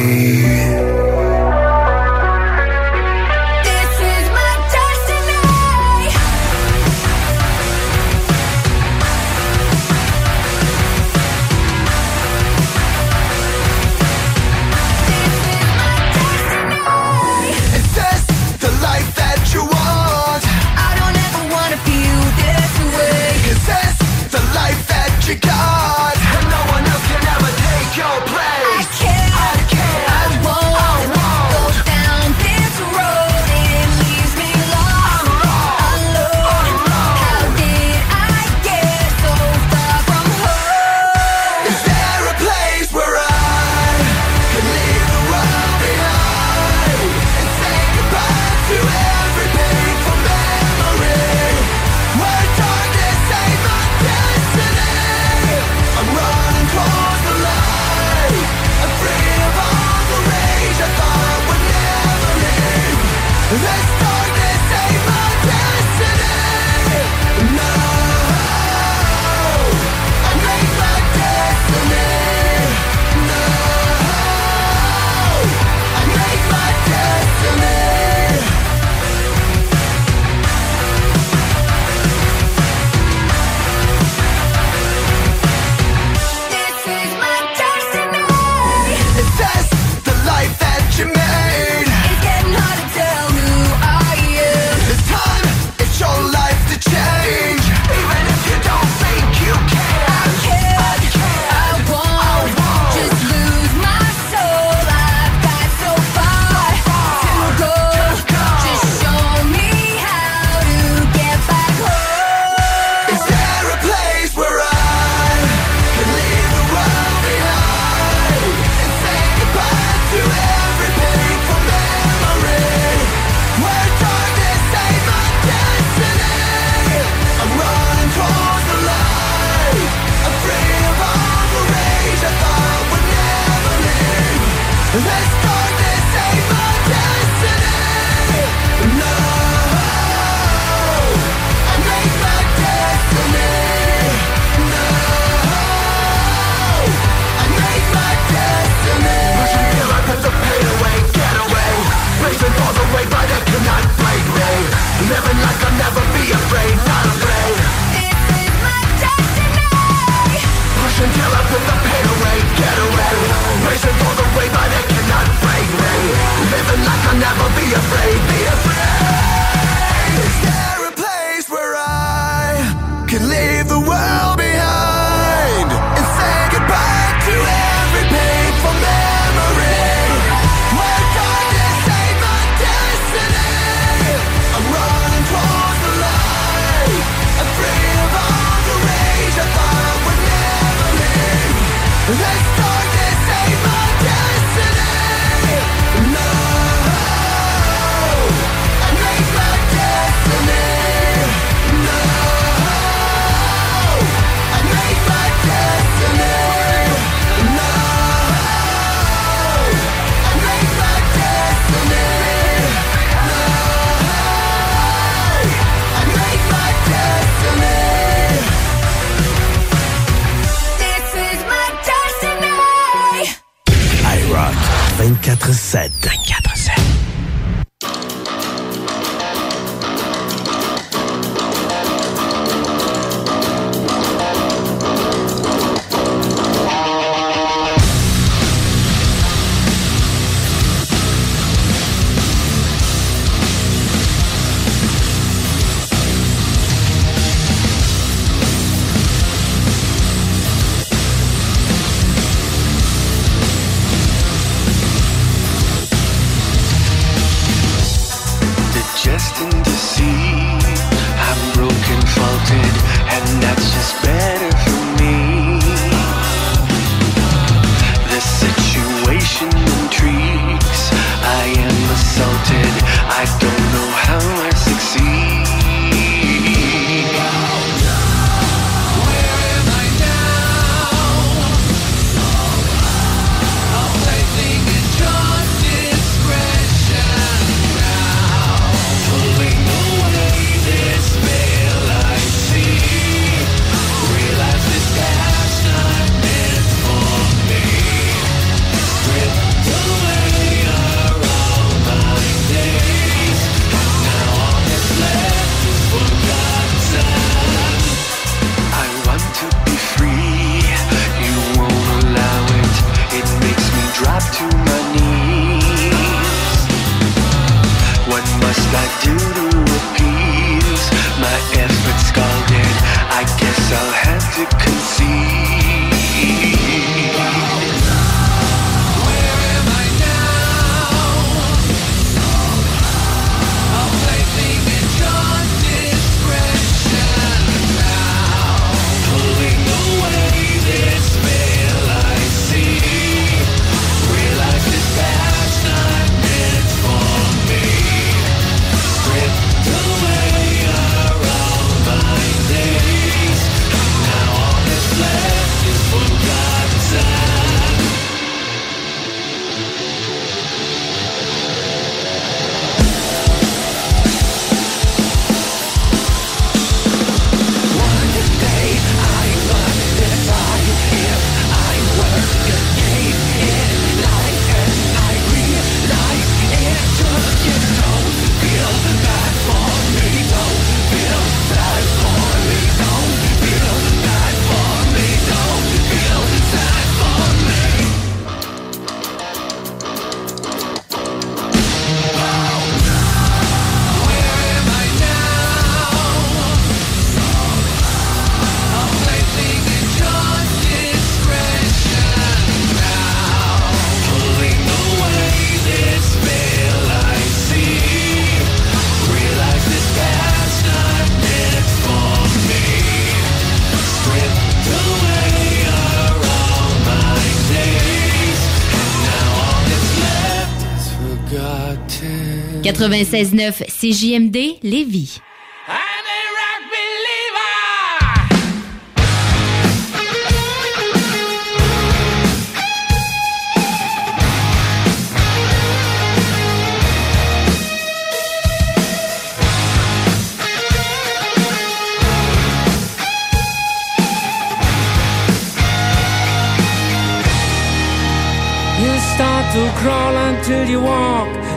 96-9 422.74 423.64
CJMD 423.68 424.58
Lévis. 424.62 425.20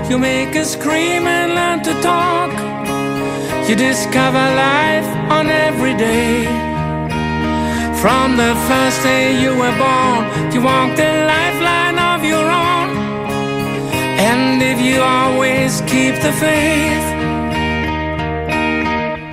You 0.10 0.18
make 0.18 0.55
us 0.55 0.72
scream 0.72 1.28
and 1.28 1.53
learn 1.53 1.84
to 1.84 1.93
talk. 2.01 2.51
You 3.68 3.76
discover 3.76 4.39
life 4.39 5.10
on 5.30 5.47
every 5.47 5.95
day. 5.97 6.45
From 8.01 8.38
the 8.38 8.53
first 8.70 9.03
day 9.03 9.41
you 9.43 9.49
were 9.49 9.76
born, 9.86 10.22
you 10.53 10.62
walk 10.62 10.95
the 10.95 11.12
lifeline 11.34 11.99
of 11.99 12.24
your 12.24 12.47
own. 12.68 12.89
And 14.32 14.62
if 14.62 14.80
you 14.80 15.01
always 15.01 15.82
keep 15.82 16.16
the 16.28 16.32
faith, 16.32 17.08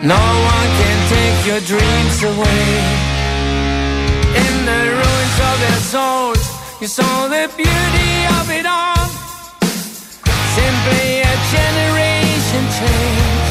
no 0.02 0.24
one 0.54 0.68
can 0.80 0.98
take 1.14 1.38
your 1.50 1.62
dreams 1.72 2.16
away. 2.32 2.66
In 4.44 4.54
the 4.70 4.82
ruins 4.98 5.36
of 5.48 5.56
their 5.64 5.80
souls, 5.92 6.42
you 6.80 6.88
saw 6.88 7.28
the 7.28 7.48
beauty. 7.56 8.13
generation 11.56 12.64
change. 12.78 13.50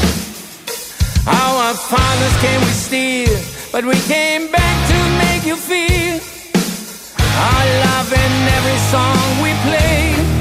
Our 1.26 1.74
fathers 1.74 2.36
came 2.44 2.60
with 2.60 2.78
steel, 2.88 3.34
but 3.72 3.84
we 3.84 3.96
came 4.12 4.50
back 4.52 4.76
to 4.92 4.98
make 5.24 5.44
you 5.50 5.56
feel 5.56 6.20
our 7.48 7.64
love 7.86 8.10
in 8.12 8.32
every 8.56 8.78
song 8.92 9.42
we 9.42 9.50
play. 9.66 10.33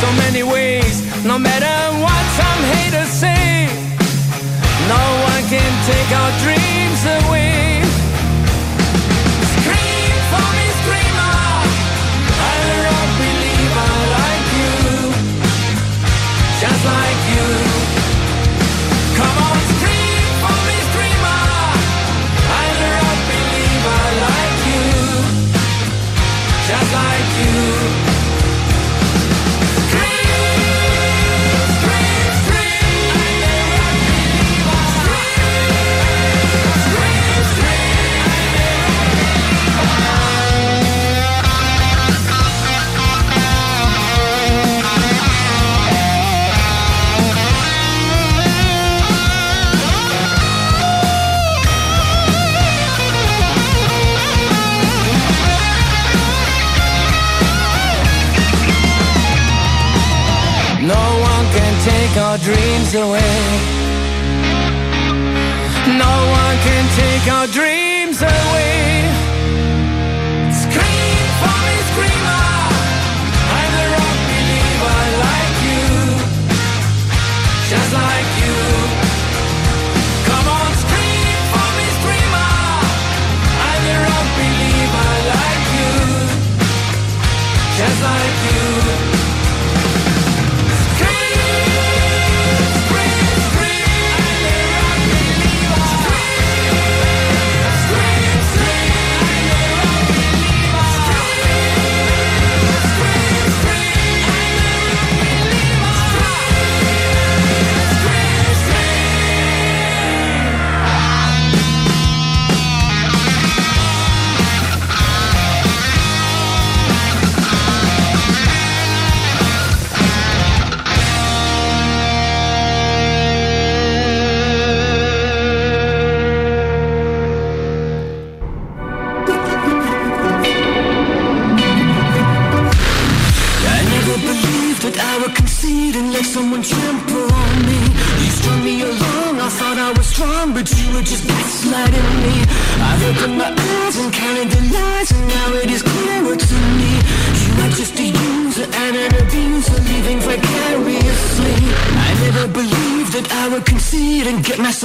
So 0.00 0.12
many 0.12 0.42
ways. 0.42 0.96
No 1.24 1.38
matter 1.38 1.76
what 2.04 2.24
some 2.40 2.60
haters 2.74 3.08
say, 3.08 3.66
no 4.88 5.02
one 5.30 5.42
can 5.48 5.70
take 5.86 6.10
our 6.20 6.30
dreams 6.42 6.65
our 62.36 62.42
dreams 62.42 62.94
away. 62.94 63.20
No 65.98 66.14
one 66.42 66.56
can 66.66 66.84
take 66.96 67.32
our 67.32 67.46
dreams 67.46 68.20
away. 68.20 69.15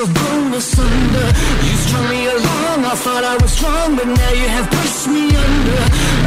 Myself 0.01 0.13
blown 0.13 0.53
asunder. 0.53 1.27
You 1.63 1.75
strung 1.77 2.09
me 2.09 2.25
along, 2.27 2.85
I 2.85 2.95
thought 2.95 3.23
I 3.23 3.37
was 3.41 3.51
strong, 3.51 3.95
but 3.95 4.07
now 4.07 4.31
you 4.31 4.47
have 4.47 4.69
pushed 4.69 5.07
me 5.07 5.35
under. 5.35 5.81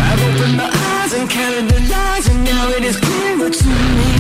I've 0.08 0.22
opened 0.22 0.56
my 0.56 0.70
eyes 0.70 1.12
and 1.14 1.28
counted 1.28 1.68
the 1.68 1.80
lies, 1.90 2.28
and 2.28 2.44
now 2.44 2.68
it 2.70 2.84
is 2.84 2.96
clearer 2.96 3.50
to 3.50 3.66
me. 3.98 4.10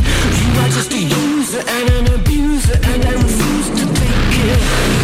You 0.40 0.60
are 0.60 0.68
just 0.68 0.92
a 0.92 1.00
user 1.00 1.62
and 1.66 1.90
an 1.90 2.14
abuser, 2.14 2.78
and 2.82 3.04
I 3.04 3.12
refuse 3.12 3.68
to 3.80 3.84
take 3.94 4.34
it. 4.50 5.03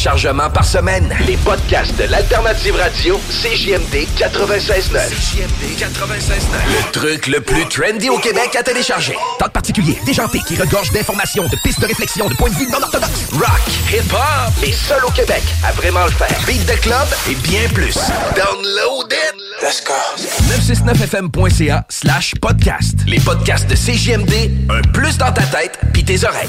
Téléchargements 0.00 0.48
par 0.48 0.64
semaine. 0.64 1.14
Les 1.26 1.36
podcasts 1.36 1.94
de 1.98 2.04
l'Alternative 2.04 2.74
Radio, 2.74 3.20
CJMD 3.28 4.06
96.9. 4.16 5.10
CJMD 5.10 5.76
96.9. 5.76 6.40
Le 6.68 6.90
truc 6.90 7.26
le 7.26 7.42
plus 7.42 7.66
trendy 7.66 8.08
au 8.08 8.16
Québec 8.16 8.56
à 8.58 8.62
télécharger. 8.62 9.14
Talk 9.38 9.52
particulier, 9.52 9.98
déjanté, 10.06 10.38
qui 10.48 10.56
regorge 10.56 10.90
d'informations, 10.92 11.46
de 11.48 11.56
pistes 11.62 11.80
de 11.80 11.86
réflexion, 11.86 12.30
de 12.30 12.34
points 12.34 12.48
de 12.48 12.54
vue 12.54 12.66
non 12.72 12.80
orthodoxes. 12.82 13.28
Rock, 13.32 13.60
hip-hop, 13.92 14.62
les 14.62 14.72
seuls 14.72 15.04
au 15.04 15.10
Québec 15.10 15.42
à 15.66 15.72
vraiment 15.72 16.06
le 16.06 16.12
faire. 16.12 16.34
Beat 16.46 16.64
de 16.64 16.80
club 16.80 17.06
et 17.30 17.34
bien 17.34 17.68
plus. 17.74 17.98
Download 18.34 19.12
it! 19.12 19.34
Let's 19.60 19.84
go. 19.84 19.92
969fm.ca 20.48 21.84
slash 21.90 22.34
podcast. 22.40 22.94
Les 23.06 23.20
podcasts 23.20 23.68
de 23.68 23.74
CJMD, 23.74 24.70
un 24.70 24.80
plus 24.92 25.18
dans 25.18 25.30
ta 25.32 25.42
tête 25.42 25.78
pis 25.92 26.04
tes 26.04 26.24
oreilles. 26.24 26.48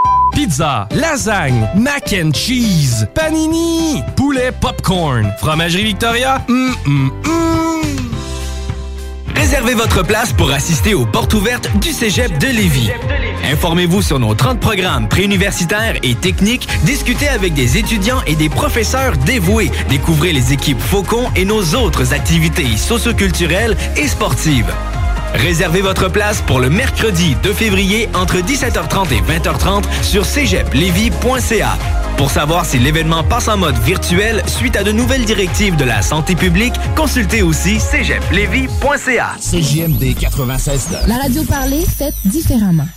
Pizza, 0.31 0.87
lasagne, 0.91 1.69
mac 1.75 2.13
and 2.13 2.31
cheese, 2.33 3.07
panini, 3.13 4.03
poulet 4.15 4.51
popcorn, 4.51 5.31
fromagerie 5.37 5.83
Victoria, 5.83 6.43
hum, 6.47 6.73
hum, 6.85 7.11
hum. 7.25 7.41
Réservez 9.35 9.73
votre 9.73 10.03
place 10.03 10.31
pour 10.33 10.51
assister 10.51 10.93
aux 10.93 11.05
portes 11.05 11.33
ouvertes 11.33 11.69
du 11.79 11.91
Cégep 11.91 12.37
de 12.37 12.47
Lévis. 12.47 12.91
Informez-vous 13.51 14.01
sur 14.01 14.19
nos 14.19 14.33
30 14.33 14.59
programmes 14.59 15.07
préuniversitaires 15.09 15.95
et 16.03 16.15
techniques, 16.15 16.67
discutez 16.83 17.27
avec 17.27 17.53
des 17.53 17.77
étudiants 17.77 18.21
et 18.27 18.35
des 18.35 18.49
professeurs 18.49 19.17
dévoués, 19.17 19.71
découvrez 19.89 20.31
les 20.31 20.53
équipes 20.53 20.79
Faucon 20.79 21.25
et 21.35 21.45
nos 21.45 21.63
autres 21.75 22.13
activités 22.13 22.77
socioculturelles 22.77 23.75
et 23.97 24.07
sportives. 24.07 24.71
Réservez 25.33 25.81
votre 25.81 26.09
place 26.09 26.41
pour 26.41 26.59
le 26.59 26.69
mercredi 26.69 27.35
2 27.43 27.53
février 27.53 28.09
entre 28.13 28.37
17h30 28.37 29.13
et 29.13 29.21
20h30 29.21 29.83
sur 30.03 30.25
cégeplevis.ca. 30.25 31.77
Pour 32.17 32.29
savoir 32.29 32.65
si 32.65 32.77
l'événement 32.77 33.23
passe 33.23 33.47
en 33.47 33.57
mode 33.57 33.77
virtuel 33.79 34.43
suite 34.45 34.75
à 34.75 34.83
de 34.83 34.91
nouvelles 34.91 35.25
directives 35.25 35.75
de 35.75 35.85
la 35.85 36.01
santé 36.01 36.35
publique, 36.35 36.73
consultez 36.95 37.41
aussi 37.41 37.79
cégeplevis.ca. 37.79 39.35
CJMD 39.39 40.15
96 40.19 40.89
La 41.07 41.15
radio 41.17 41.43
parlée, 41.43 41.83
faite 41.85 42.15
différemment. 42.25 42.87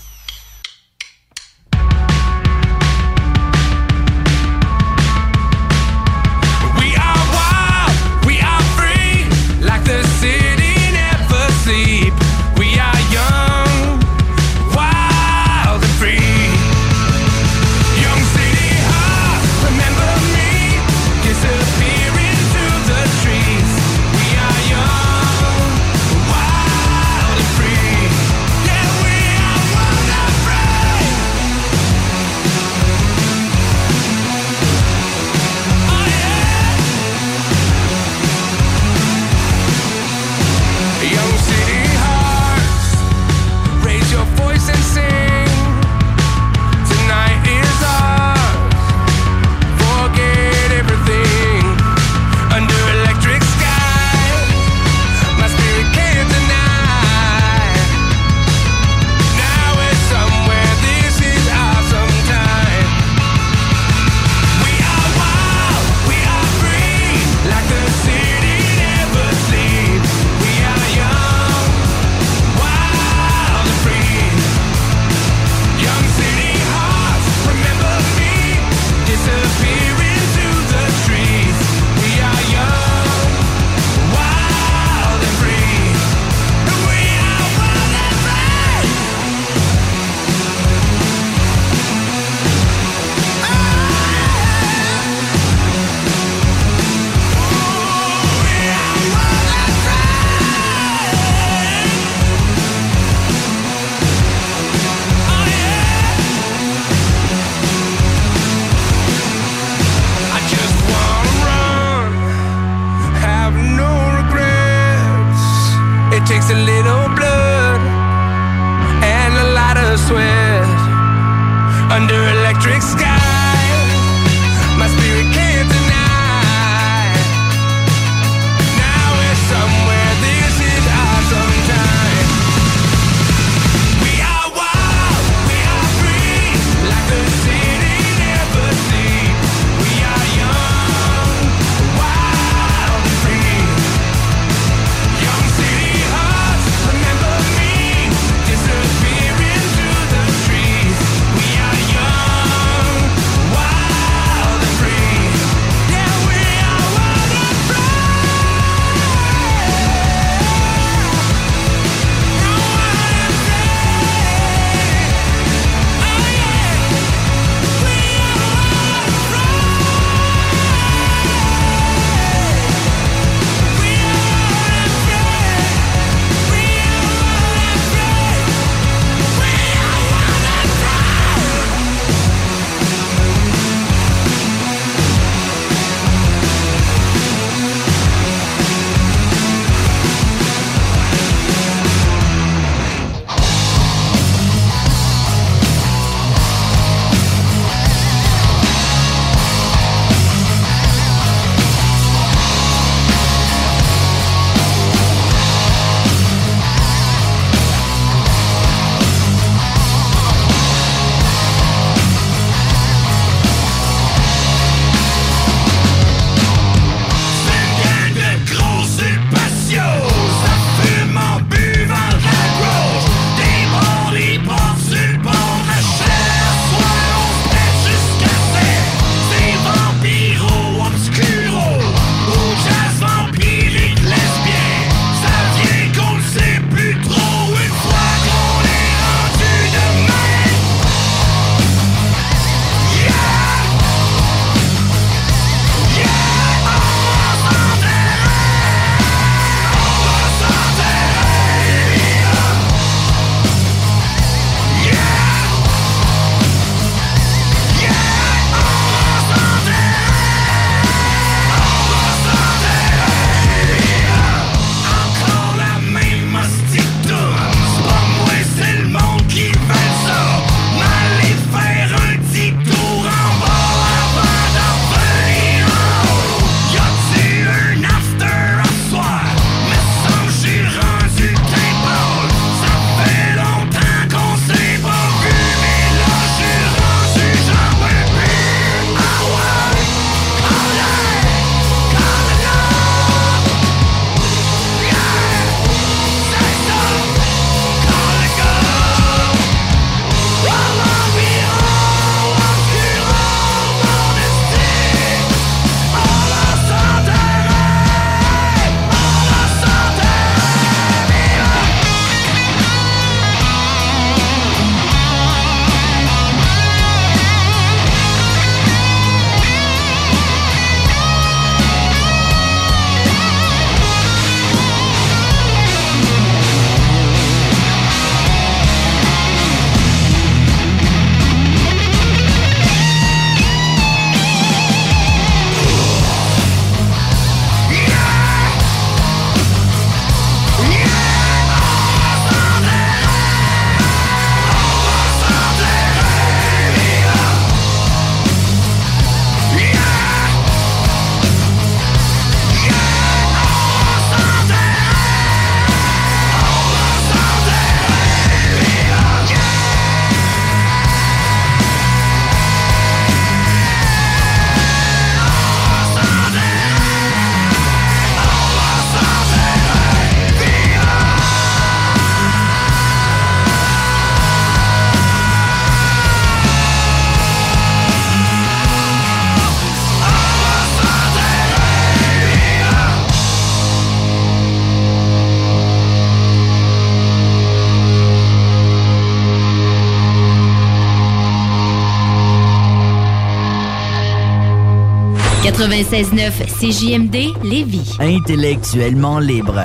96.9 395.64 396.44
CJMD 396.60 397.42
Lévis. 397.42 397.96
Intellectuellement 397.98 399.18
libre. 399.18 399.64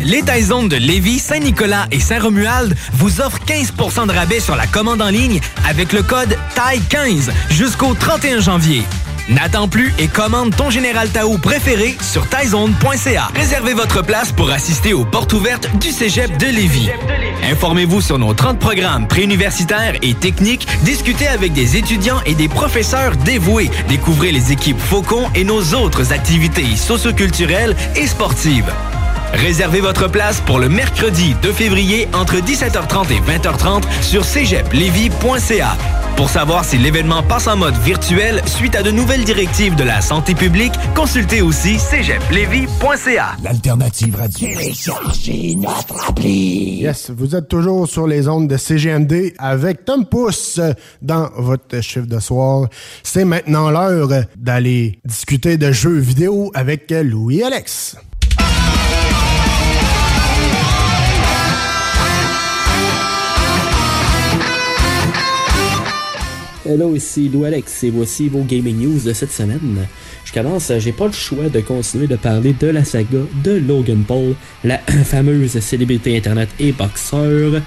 Les 0.00 0.22
Taizones 0.22 0.68
de 0.68 0.76
Lévis, 0.76 1.18
Saint-Nicolas 1.18 1.86
et 1.90 1.98
Saint-Romuald 1.98 2.76
vous 2.92 3.20
offrent 3.20 3.40
15% 3.44 4.06
de 4.06 4.12
rabais 4.12 4.40
sur 4.40 4.54
la 4.54 4.66
commande 4.66 5.02
en 5.02 5.08
ligne 5.08 5.40
avec 5.68 5.92
le 5.92 6.02
code 6.02 6.36
TAI15 6.54 7.30
jusqu'au 7.50 7.94
31 7.94 8.40
janvier. 8.40 8.82
N'attends 9.28 9.68
plus 9.68 9.92
et 9.98 10.06
commande 10.06 10.56
ton 10.56 10.70
Général 10.70 11.10
Tao 11.10 11.36
préféré 11.36 11.96
sur 12.00 12.26
taizone.ca. 12.28 13.28
Réservez 13.34 13.74
votre 13.74 14.02
place 14.02 14.32
pour 14.32 14.50
assister 14.50 14.94
aux 14.94 15.04
portes 15.04 15.34
ouvertes 15.34 15.68
du 15.78 15.90
Cégep 15.90 16.38
de 16.38 16.46
Lévis. 16.46 16.88
Informez-vous 17.50 18.00
sur 18.00 18.18
nos 18.18 18.32
30 18.32 18.58
programmes 18.58 19.06
préuniversitaires 19.06 19.96
et 20.00 20.14
techniques, 20.14 20.66
discutez 20.82 21.26
avec 21.26 21.52
des 21.52 21.76
étudiants 21.76 22.22
et 22.24 22.34
des 22.34 22.48
professeurs 22.48 23.16
dévoués, 23.16 23.70
découvrez 23.88 24.32
les 24.32 24.52
équipes 24.52 24.80
Faucon 24.80 25.28
et 25.34 25.44
nos 25.44 25.74
autres 25.74 26.12
activités 26.12 26.76
socioculturelles 26.76 27.76
et 27.96 28.06
sportives. 28.06 28.72
Réservez 29.32 29.80
votre 29.80 30.10
place 30.10 30.40
pour 30.40 30.58
le 30.58 30.68
mercredi 30.68 31.34
2 31.42 31.52
février 31.52 32.08
entre 32.14 32.36
17h30 32.36 33.12
et 33.12 33.20
20h30 33.20 33.84
sur 34.02 34.24
cégeplevy.ca. 34.24 35.76
Pour 36.16 36.30
savoir 36.30 36.64
si 36.64 36.78
l'événement 36.78 37.22
passe 37.22 37.46
en 37.46 37.56
mode 37.56 37.76
virtuel 37.76 38.42
suite 38.46 38.74
à 38.74 38.82
de 38.82 38.90
nouvelles 38.90 39.22
directives 39.22 39.76
de 39.76 39.84
la 39.84 40.00
santé 40.00 40.34
publique, 40.34 40.72
consultez 40.96 41.42
aussi 41.42 41.78
cégeplevy.ca. 41.78 43.36
L'alternative 43.40 44.16
radio. 44.16 44.48
Téléchargez 44.48 45.54
notre 45.54 46.08
appli. 46.08 46.80
Yes, 46.80 47.10
vous 47.10 47.36
êtes 47.36 47.46
toujours 47.46 47.88
sur 47.88 48.08
les 48.08 48.26
ondes 48.26 48.48
de 48.48 48.56
CGMD 48.56 49.34
avec 49.38 49.84
Tom 49.84 50.06
Pousse 50.06 50.60
dans 51.02 51.28
votre 51.36 51.80
chiffre 51.82 52.06
de 52.08 52.18
soir. 52.18 52.66
C'est 53.04 53.24
maintenant 53.24 53.70
l'heure 53.70 54.08
d'aller 54.36 54.98
discuter 55.04 55.56
de 55.56 55.70
jeux 55.70 55.98
vidéo 55.98 56.50
avec 56.54 56.90
Louis 56.90 57.42
Hello, 66.70 66.94
ici 66.94 67.30
Lou 67.30 67.44
Alex 67.44 67.84
et 67.84 67.88
voici 67.88 68.28
vos 68.28 68.42
gaming 68.42 68.76
news 68.76 69.00
de 69.00 69.14
cette 69.14 69.32
semaine. 69.32 69.86
Je 70.26 70.32
commence, 70.34 70.70
j'ai 70.76 70.92
pas 70.92 71.06
le 71.06 71.12
choix 71.12 71.48
de 71.48 71.60
continuer 71.60 72.06
de 72.06 72.16
parler 72.16 72.52
de 72.52 72.66
la 72.66 72.84
saga 72.84 73.20
de 73.42 73.52
Logan 73.52 74.04
Paul, 74.06 74.34
la 74.64 74.76
fameuse 75.04 75.58
célébrité 75.60 76.18
internet 76.18 76.50
et 76.60 76.72
boxeur. 76.72 77.62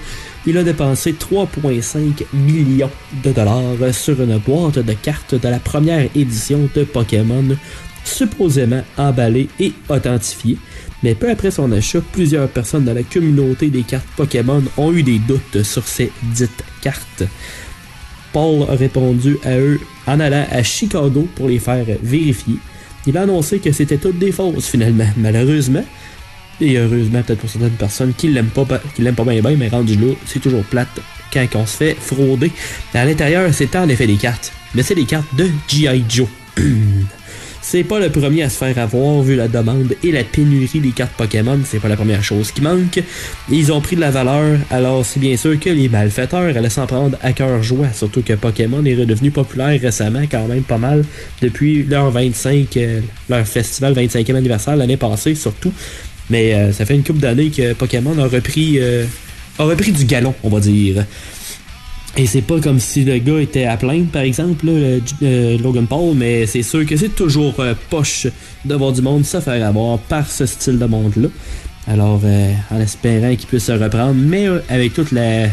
Il 0.46 0.56
a 0.56 0.62
dépensé 0.62 1.14
3,5 1.14 2.26
millions 2.32 2.92
de 3.24 3.32
dollars 3.32 3.92
sur 3.92 4.22
une 4.22 4.38
boîte 4.38 4.78
de 4.78 4.92
cartes 4.92 5.34
de 5.34 5.48
la 5.48 5.58
première 5.58 6.08
édition 6.14 6.70
de 6.72 6.84
Pokémon, 6.84 7.56
supposément 8.04 8.84
emballée 8.96 9.48
et 9.58 9.72
authentifiée. 9.88 10.58
Mais 11.02 11.16
peu 11.16 11.28
après 11.28 11.50
son 11.50 11.72
achat, 11.72 11.98
plusieurs 12.12 12.48
personnes 12.48 12.84
dans 12.84 12.94
la 12.94 13.02
communauté 13.02 13.68
des 13.68 13.82
cartes 13.82 14.06
Pokémon 14.16 14.62
ont 14.76 14.92
eu 14.92 15.02
des 15.02 15.18
doutes 15.18 15.64
sur 15.64 15.82
ces 15.88 16.12
dites 16.22 16.62
cartes. 16.80 17.24
Paul 18.32 18.66
a 18.68 18.74
répondu 18.74 19.38
à 19.44 19.56
eux 19.56 19.80
en 20.06 20.20
allant 20.20 20.46
à 20.50 20.62
Chicago 20.62 21.28
pour 21.34 21.48
les 21.48 21.58
faire 21.58 21.84
vérifier. 22.02 22.56
Il 23.06 23.16
a 23.16 23.22
annoncé 23.22 23.58
que 23.58 23.72
c'était 23.72 23.98
toutes 23.98 24.18
des 24.18 24.32
fausses 24.32 24.68
finalement, 24.68 25.08
malheureusement. 25.16 25.84
Et 26.60 26.76
heureusement 26.76 27.22
peut-être 27.22 27.40
pour 27.40 27.50
certaines 27.50 27.70
personnes 27.70 28.14
qui 28.14 28.28
l'aiment 28.28 28.50
pas, 28.50 28.66
qui 28.94 29.02
l'aiment 29.02 29.14
pas 29.14 29.24
bien 29.24 29.40
bien, 29.40 29.56
mais 29.56 29.68
rendu 29.68 29.96
là, 29.96 30.14
c'est 30.26 30.38
toujours 30.38 30.62
plate 30.64 31.00
quand 31.32 31.46
on 31.54 31.66
se 31.66 31.76
fait 31.76 31.96
frauder. 31.98 32.52
À 32.94 33.04
l'intérieur, 33.04 33.52
c'est 33.52 33.74
en 33.74 33.88
effet 33.88 34.06
des 34.06 34.16
cartes. 34.16 34.52
Mais 34.74 34.82
c'est 34.82 34.94
des 34.94 35.04
cartes 35.04 35.34
de 35.36 35.48
G.I. 35.68 36.04
Joe. 36.08 36.28
C'est 37.64 37.84
pas 37.84 38.00
le 38.00 38.10
premier 38.10 38.42
à 38.42 38.50
se 38.50 38.58
faire 38.58 38.76
avoir 38.76 39.22
vu 39.22 39.36
la 39.36 39.46
demande 39.46 39.94
et 40.02 40.10
la 40.10 40.24
pénurie 40.24 40.80
des 40.80 40.90
cartes 40.90 41.12
Pokémon, 41.16 41.58
c'est 41.64 41.78
pas 41.78 41.88
la 41.88 41.96
première 41.96 42.22
chose 42.22 42.50
qui 42.50 42.60
manque. 42.60 43.00
Ils 43.50 43.72
ont 43.72 43.80
pris 43.80 43.94
de 43.94 44.00
la 44.00 44.10
valeur, 44.10 44.58
alors 44.68 45.06
c'est 45.06 45.20
bien 45.20 45.36
sûr 45.36 45.58
que 45.58 45.70
les 45.70 45.88
malfaiteurs 45.88 46.56
allaient 46.56 46.68
s'en 46.68 46.86
prendre 46.86 47.16
à 47.22 47.32
cœur 47.32 47.62
joie, 47.62 47.92
surtout 47.94 48.22
que 48.22 48.32
Pokémon 48.32 48.84
est 48.84 48.96
redevenu 48.96 49.30
populaire 49.30 49.80
récemment 49.80 50.22
quand 50.30 50.48
même 50.48 50.64
pas 50.64 50.76
mal 50.76 51.04
depuis 51.40 51.84
leur 51.84 52.10
25 52.10 52.76
euh, 52.76 53.00
leur 53.28 53.46
festival 53.46 53.94
25e 53.94 54.34
anniversaire 54.34 54.76
l'année 54.76 54.96
passée 54.96 55.36
surtout. 55.36 55.72
Mais 56.30 56.54
euh, 56.54 56.72
ça 56.72 56.84
fait 56.84 56.94
une 56.94 57.04
couple 57.04 57.20
d'années 57.20 57.50
que 57.50 57.74
Pokémon 57.74 58.18
a 58.18 58.26
repris 58.26 58.80
euh, 58.80 59.04
a 59.58 59.64
repris 59.64 59.92
du 59.92 60.04
galon, 60.04 60.34
on 60.42 60.48
va 60.48 60.60
dire. 60.60 61.04
Et 62.16 62.26
c'est 62.26 62.42
pas 62.42 62.60
comme 62.60 62.78
si 62.78 63.04
le 63.04 63.16
gars 63.18 63.40
était 63.40 63.64
à 63.64 63.76
plaindre, 63.78 64.06
par 64.08 64.22
exemple, 64.22 64.66
là, 64.66 64.72
le- 64.72 65.02
euh, 65.22 65.58
Logan 65.58 65.86
Paul, 65.86 66.14
mais 66.14 66.44
c'est 66.46 66.62
sûr 66.62 66.84
que 66.84 66.94
c'est 66.96 67.08
toujours 67.14 67.54
euh, 67.60 67.74
poche 67.88 68.26
de 68.66 68.74
voir 68.74 68.92
du 68.92 69.00
monde 69.00 69.24
se 69.24 69.40
faire 69.40 69.66
avoir 69.66 69.98
par 69.98 70.30
ce 70.30 70.44
style 70.44 70.78
de 70.78 70.84
monde-là. 70.84 71.28
Alors, 71.88 72.20
euh, 72.24 72.52
en 72.70 72.80
espérant 72.80 73.34
qu'il 73.34 73.46
puisse 73.48 73.64
se 73.64 73.72
reprendre, 73.72 74.14
mais 74.14 74.46
euh, 74.46 74.58
avec 74.68 74.92
toute 74.92 75.10
la 75.10 75.48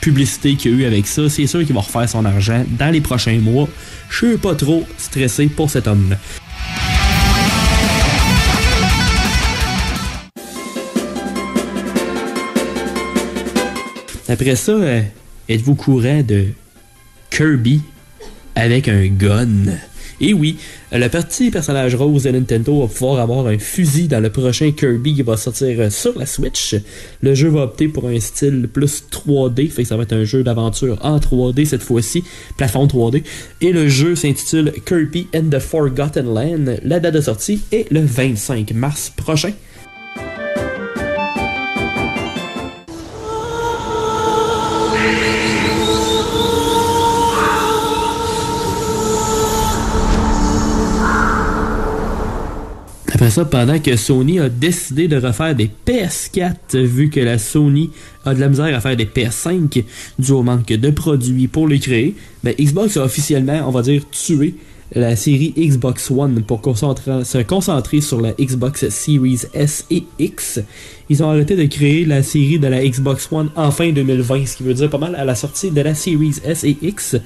publicité 0.00 0.54
qu'il 0.54 0.70
y 0.70 0.74
a 0.74 0.78
eu 0.78 0.84
avec 0.86 1.08
ça, 1.08 1.28
c'est 1.28 1.46
sûr 1.48 1.64
qu'il 1.66 1.74
va 1.74 1.80
refaire 1.80 2.08
son 2.08 2.24
argent 2.24 2.64
dans 2.78 2.90
les 2.90 3.00
prochains 3.00 3.38
mois. 3.40 3.68
Je 4.08 4.26
suis 4.28 4.36
pas 4.38 4.54
trop 4.54 4.84
stressé 4.96 5.46
pour 5.48 5.68
cet 5.70 5.88
homme-là. 5.88 6.16
Après 14.28 14.54
ça, 14.56 14.72
euh, 14.72 15.02
êtes-vous 15.50 15.74
courant 15.74 16.22
de 16.22 16.46
Kirby 17.30 17.80
avec 18.54 18.86
un 18.86 19.06
gun? 19.08 19.66
Et 20.20 20.32
oui, 20.32 20.58
le 20.92 21.08
petit 21.08 21.50
personnage 21.50 21.94
rose 21.96 22.24
de 22.24 22.30
Nintendo 22.30 22.82
va 22.82 22.86
pouvoir 22.86 23.20
avoir 23.20 23.46
un 23.46 23.58
fusil 23.58 24.06
dans 24.06 24.20
le 24.20 24.30
prochain 24.30 24.70
Kirby 24.70 25.14
qui 25.14 25.22
va 25.22 25.36
sortir 25.36 25.80
euh, 25.80 25.90
sur 25.90 26.16
la 26.16 26.26
Switch. 26.26 26.76
Le 27.22 27.34
jeu 27.34 27.48
va 27.48 27.62
opter 27.62 27.88
pour 27.88 28.06
un 28.06 28.20
style 28.20 28.68
plus 28.72 29.02
3D, 29.10 29.70
fait 29.70 29.82
que 29.82 29.88
ça 29.88 29.96
va 29.96 30.04
être 30.04 30.12
un 30.12 30.24
jeu 30.24 30.44
d'aventure 30.44 30.98
en 31.00 31.18
3D 31.18 31.64
cette 31.64 31.82
fois-ci, 31.82 32.22
plafond 32.56 32.86
3D. 32.86 33.24
Et 33.62 33.72
le 33.72 33.88
jeu 33.88 34.14
s'intitule 34.14 34.72
Kirby 34.86 35.26
and 35.34 35.48
the 35.50 35.58
Forgotten 35.58 36.32
Land. 36.32 36.76
La 36.84 37.00
date 37.00 37.14
de 37.14 37.22
sortie 37.22 37.62
est 37.72 37.90
le 37.90 38.00
25 38.00 38.72
mars 38.72 39.10
prochain. 39.16 39.52
Ça, 53.28 53.44
pendant 53.44 53.78
que 53.78 53.96
Sony 53.96 54.40
a 54.40 54.48
décidé 54.48 55.06
de 55.06 55.16
refaire 55.16 55.54
des 55.54 55.70
PS4, 55.86 56.78
vu 56.78 57.10
que 57.10 57.20
la 57.20 57.38
Sony 57.38 57.90
a 58.24 58.34
de 58.34 58.40
la 58.40 58.48
misère 58.48 58.74
à 58.74 58.80
faire 58.80 58.96
des 58.96 59.04
PS5 59.04 59.84
dû 60.18 60.32
au 60.32 60.42
manque 60.42 60.66
de 60.66 60.90
produits 60.90 61.46
pour 61.46 61.68
les 61.68 61.78
créer, 61.78 62.16
ben 62.42 62.54
Xbox 62.58 62.96
a 62.96 63.04
officiellement, 63.04 63.62
on 63.66 63.72
va 63.72 63.82
dire, 63.82 64.02
tué 64.10 64.54
la 64.94 65.14
série 65.16 65.52
Xbox 65.56 66.10
One 66.10 66.42
pour 66.42 66.62
se 66.64 67.42
concentrer 67.42 68.00
sur 68.00 68.20
la 68.22 68.32
Xbox 68.32 68.88
Series 68.88 69.42
S 69.52 69.84
et 69.90 70.04
X. 70.18 70.60
Ils 71.10 71.22
ont 71.22 71.30
arrêté 71.30 71.56
de 71.56 71.66
créer 71.66 72.06
la 72.06 72.22
série 72.22 72.58
de 72.58 72.68
la 72.68 72.82
Xbox 72.82 73.28
One 73.30 73.50
en 73.54 73.70
fin 73.70 73.92
2020, 73.92 74.46
ce 74.46 74.56
qui 74.56 74.62
veut 74.62 74.74
dire 74.74 74.88
pas 74.88 74.98
mal 74.98 75.14
à 75.14 75.26
la 75.26 75.34
sortie 75.34 75.70
de 75.70 75.80
la 75.82 75.94
Series 75.94 76.36
S 76.42 76.64
et 76.64 76.76
X. 76.80 77.16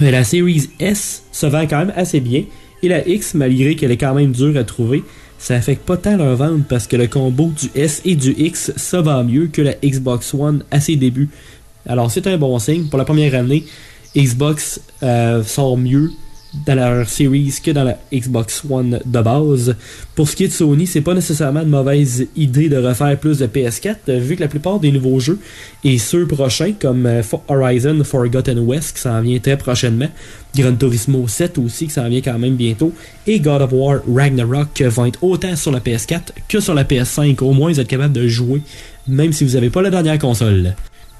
Mais 0.00 0.10
la 0.10 0.24
Series 0.24 0.70
S 0.80 1.24
se 1.30 1.46
vend 1.46 1.66
quand 1.66 1.78
même 1.78 1.92
assez 1.94 2.20
bien. 2.20 2.44
Et 2.82 2.88
la 2.88 3.06
X, 3.06 3.34
malgré 3.34 3.74
qu'elle 3.76 3.90
est 3.90 3.96
quand 3.96 4.14
même 4.14 4.32
dure 4.32 4.56
à 4.56 4.64
trouver, 4.64 5.02
ça 5.38 5.54
affecte 5.54 5.84
pas 5.84 5.96
tant 5.96 6.16
leur 6.16 6.36
vente 6.36 6.66
parce 6.68 6.86
que 6.86 6.96
le 6.96 7.06
combo 7.06 7.52
du 7.58 7.70
S 7.74 8.02
et 8.04 8.16
du 8.16 8.32
X 8.32 8.72
se 8.76 8.96
vend 8.96 9.24
mieux 9.24 9.46
que 9.46 9.62
la 9.62 9.74
Xbox 9.84 10.34
One 10.34 10.64
à 10.70 10.80
ses 10.80 10.96
débuts. 10.96 11.30
Alors 11.86 12.10
c'est 12.10 12.26
un 12.26 12.36
bon 12.36 12.58
signe. 12.58 12.88
Pour 12.88 12.98
la 12.98 13.04
première 13.04 13.34
année, 13.34 13.64
Xbox 14.16 14.80
euh, 15.02 15.42
sort 15.42 15.76
mieux 15.76 16.10
dans 16.66 16.74
leur 16.74 17.08
Series 17.08 17.58
que 17.62 17.70
dans 17.70 17.84
la 17.84 17.98
Xbox 18.12 18.62
One 18.68 19.00
de 19.04 19.20
base. 19.20 19.76
Pour 20.14 20.28
ce 20.28 20.36
qui 20.36 20.44
est 20.44 20.48
de 20.48 20.52
Sony, 20.52 20.86
c'est 20.86 21.00
pas 21.00 21.14
nécessairement 21.14 21.62
une 21.62 21.68
mauvaise 21.68 22.26
idée 22.36 22.68
de 22.68 22.76
refaire 22.76 23.18
plus 23.18 23.38
de 23.38 23.46
PS4, 23.46 23.96
euh, 24.08 24.18
vu 24.18 24.36
que 24.36 24.40
la 24.40 24.48
plupart 24.48 24.80
des 24.80 24.90
nouveaux 24.90 25.20
jeux 25.20 25.38
et 25.84 25.98
ceux 25.98 26.26
prochains, 26.26 26.72
comme 26.72 27.06
euh, 27.06 27.22
Horizon 27.48 28.02
Forgotten 28.02 28.58
West 28.60 28.96
qui 28.96 29.02
s'en 29.02 29.20
vient 29.20 29.38
très 29.38 29.56
prochainement, 29.56 30.08
Gran 30.56 30.74
Turismo 30.74 31.28
7 31.28 31.58
aussi 31.58 31.86
qui 31.86 31.92
s'en 31.92 32.08
vient 32.08 32.22
quand 32.22 32.38
même 32.38 32.56
bientôt, 32.56 32.92
et 33.26 33.40
God 33.40 33.62
of 33.62 33.72
War 33.72 34.00
Ragnarok 34.12 34.80
euh, 34.80 34.88
vont 34.88 35.06
être 35.06 35.22
autant 35.22 35.54
sur 35.54 35.70
la 35.70 35.80
PS4 35.80 36.20
que 36.48 36.60
sur 36.60 36.74
la 36.74 36.84
PS5. 36.84 37.42
Au 37.42 37.52
moins, 37.52 37.70
vous 37.70 37.80
êtes 37.80 37.88
capable 37.88 38.14
de 38.14 38.26
jouer, 38.26 38.62
même 39.06 39.32
si 39.32 39.44
vous 39.44 39.52
n'avez 39.54 39.70
pas 39.70 39.82
la 39.82 39.90
dernière 39.90 40.18
console. 40.18 40.74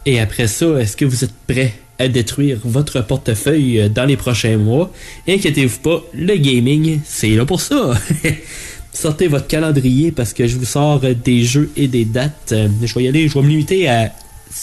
Et 0.09 0.21
après 0.21 0.47
ça, 0.47 0.65
est-ce 0.81 0.97
que 0.97 1.05
vous 1.05 1.23
êtes 1.23 1.35
prêt 1.47 1.75
à 1.99 2.09
détruire 2.09 2.57
votre 2.65 3.03
portefeuille 3.03 3.79
euh, 3.79 3.89
dans 3.91 4.07
les 4.07 4.17
prochains 4.17 4.57
mois? 4.57 4.91
Inquiétez-vous 5.29 5.81
pas, 5.81 6.03
le 6.15 6.35
gaming, 6.37 7.01
c'est 7.05 7.29
là 7.29 7.45
pour 7.45 7.61
ça. 7.61 7.93
Sortez 8.95 9.29
votre 9.29 9.47
calendrier 9.47 10.11
parce 10.11 10.33
que 10.33 10.47
je 10.47 10.57
vous 10.57 10.65
sors 10.65 11.01
des 11.01 11.45
jeux 11.45 11.71
et 11.77 11.89
des 11.89 12.07
dates. 12.07 12.53
Euh, 12.53 12.69
Je 12.83 12.95
vais 12.95 13.05
y 13.05 13.09
aller, 13.09 13.29
je 13.29 13.35
vais 13.35 13.43
me 13.43 13.49
limiter 13.51 13.87
à 13.87 14.11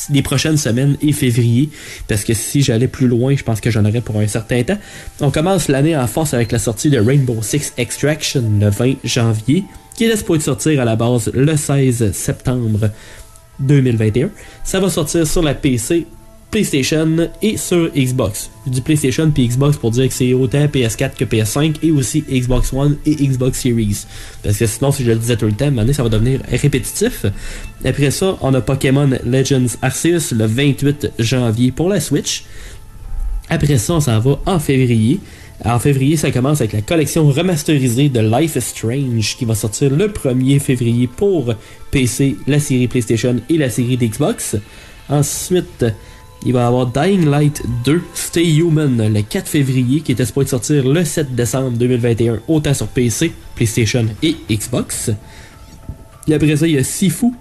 les 0.09 0.23
prochaines 0.23 0.57
semaines 0.57 0.97
et 0.99 1.11
février 1.11 1.69
parce 2.07 2.23
que 2.23 2.33
si 2.33 2.63
j'allais 2.63 2.87
plus 2.87 3.07
loin, 3.07 3.35
je 3.35 3.43
pense 3.43 3.61
que 3.61 3.69
j'en 3.69 3.85
aurais 3.85 4.01
pour 4.01 4.19
un 4.19 4.27
certain 4.27 4.63
temps. 4.63 4.79
On 5.21 5.29
commence 5.29 5.67
l'année 5.67 5.95
en 5.95 6.07
force 6.07 6.33
avec 6.33 6.51
la 6.51 6.57
sortie 6.57 6.89
de 6.89 6.97
Rainbow 6.97 7.37
Six 7.43 7.71
Extraction 7.77 8.43
le 8.59 8.71
20 8.71 8.95
janvier 9.03 9.63
qui 9.95 10.05
est 10.05 10.17
supposé 10.17 10.41
sortir 10.41 10.81
à 10.81 10.85
la 10.85 10.95
base 10.95 11.29
le 11.33 11.55
16 11.55 12.11
septembre 12.13 12.89
2021. 13.59 14.29
Ça 14.63 14.79
va 14.79 14.89
sortir 14.89 15.25
sur 15.25 15.41
la 15.41 15.53
PC, 15.53 16.05
PlayStation 16.51 17.29
et 17.41 17.57
sur 17.57 17.91
Xbox. 17.93 18.49
Je 18.65 18.71
dis 18.71 18.81
PlayStation 18.81 19.29
puis 19.29 19.47
Xbox 19.47 19.77
pour 19.77 19.91
dire 19.91 20.07
que 20.07 20.13
c'est 20.13 20.33
autant 20.33 20.65
PS4 20.65 21.15
que 21.17 21.25
PS5 21.25 21.75
et 21.83 21.91
aussi 21.91 22.23
Xbox 22.29 22.71
One 22.71 22.97
et 23.05 23.15
Xbox 23.15 23.59
Series. 23.59 24.05
Parce 24.41 24.57
que 24.57 24.65
sinon, 24.65 24.91
si 24.91 25.03
je 25.03 25.11
le 25.11 25.17
disais 25.17 25.35
tout 25.35 25.47
le 25.47 25.51
temps, 25.51 25.69
donné, 25.69 25.91
ça 25.91 26.03
va 26.03 26.09
devenir 26.09 26.39
répétitif. 26.49 27.25
Après 27.83 28.11
ça, 28.11 28.37
on 28.41 28.53
a 28.53 28.61
Pokémon 28.61 29.09
Legends 29.25 29.77
Arceus 29.81 30.33
le 30.33 30.45
28 30.45 31.11
janvier 31.19 31.71
pour 31.71 31.89
la 31.89 31.99
Switch. 31.99 32.45
Après 33.49 33.77
ça, 33.77 33.93
on 33.93 33.99
s'en 33.99 34.19
va 34.19 34.39
en 34.45 34.59
février. 34.59 35.19
En 35.63 35.79
février, 35.79 36.17
ça 36.17 36.31
commence 36.31 36.59
avec 36.59 36.73
la 36.73 36.81
collection 36.81 37.27
remasterisée 37.29 38.09
de 38.09 38.19
Life 38.19 38.57
is 38.57 38.61
Strange 38.61 39.37
qui 39.37 39.45
va 39.45 39.55
sortir 39.55 39.89
le 39.89 40.07
1er 40.07 40.59
février 40.59 41.07
pour 41.07 41.53
PC, 41.91 42.35
la 42.45 42.59
série 42.59 42.87
PlayStation 42.87 43.37
et 43.49 43.57
la 43.57 43.69
série 43.69 43.95
d'Xbox. 43.95 44.57
Ensuite, 45.07 45.85
il 46.45 46.53
va 46.53 46.63
y 46.63 46.63
avoir 46.63 46.87
Dying 46.87 47.25
Light 47.25 47.63
2 47.85 48.01
Stay 48.13 48.57
Human 48.57 49.11
le 49.11 49.21
4 49.21 49.47
février 49.47 50.01
qui 50.01 50.11
était 50.11 50.25
supposé 50.25 50.49
sortir 50.49 50.87
le 50.87 51.03
7 51.05 51.33
décembre 51.33 51.77
2021 51.77 52.39
autant 52.47 52.73
sur 52.73 52.87
PC, 52.87 53.31
PlayStation 53.55 54.05
et 54.21 54.35
Xbox. 54.49 55.11
Et 56.27 56.33
après 56.33 56.57
ça, 56.57 56.67
il 56.67 56.73
y 56.73 56.77
a 56.77 56.83
Sifu 56.83 57.31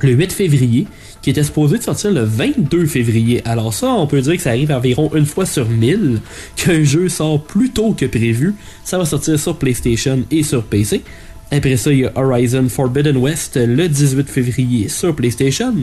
le 0.00 0.12
8 0.12 0.32
février, 0.32 0.86
qui 1.28 1.32
était 1.32 1.42
supposé 1.42 1.76
de 1.76 1.82
sortir 1.82 2.10
le 2.10 2.22
22 2.22 2.86
février. 2.86 3.42
Alors 3.44 3.74
ça, 3.74 3.88
on 3.88 4.06
peut 4.06 4.22
dire 4.22 4.36
que 4.36 4.40
ça 4.40 4.48
arrive 4.48 4.70
environ 4.70 5.10
une 5.14 5.26
fois 5.26 5.44
sur 5.44 5.68
1000, 5.68 6.22
qu'un 6.56 6.82
jeu 6.82 7.10
sort 7.10 7.44
plus 7.44 7.68
tôt 7.68 7.92
que 7.92 8.06
prévu. 8.06 8.54
Ça 8.82 8.96
va 8.96 9.04
sortir 9.04 9.38
sur 9.38 9.58
PlayStation 9.58 10.20
et 10.30 10.42
sur 10.42 10.64
PC. 10.64 11.02
Après 11.50 11.76
ça, 11.76 11.92
il 11.92 11.98
y 11.98 12.06
a 12.06 12.12
Horizon 12.16 12.66
Forbidden 12.70 13.18
West 13.18 13.58
le 13.62 13.90
18 13.90 14.26
février 14.26 14.88
sur 14.88 15.14
PlayStation. 15.14 15.74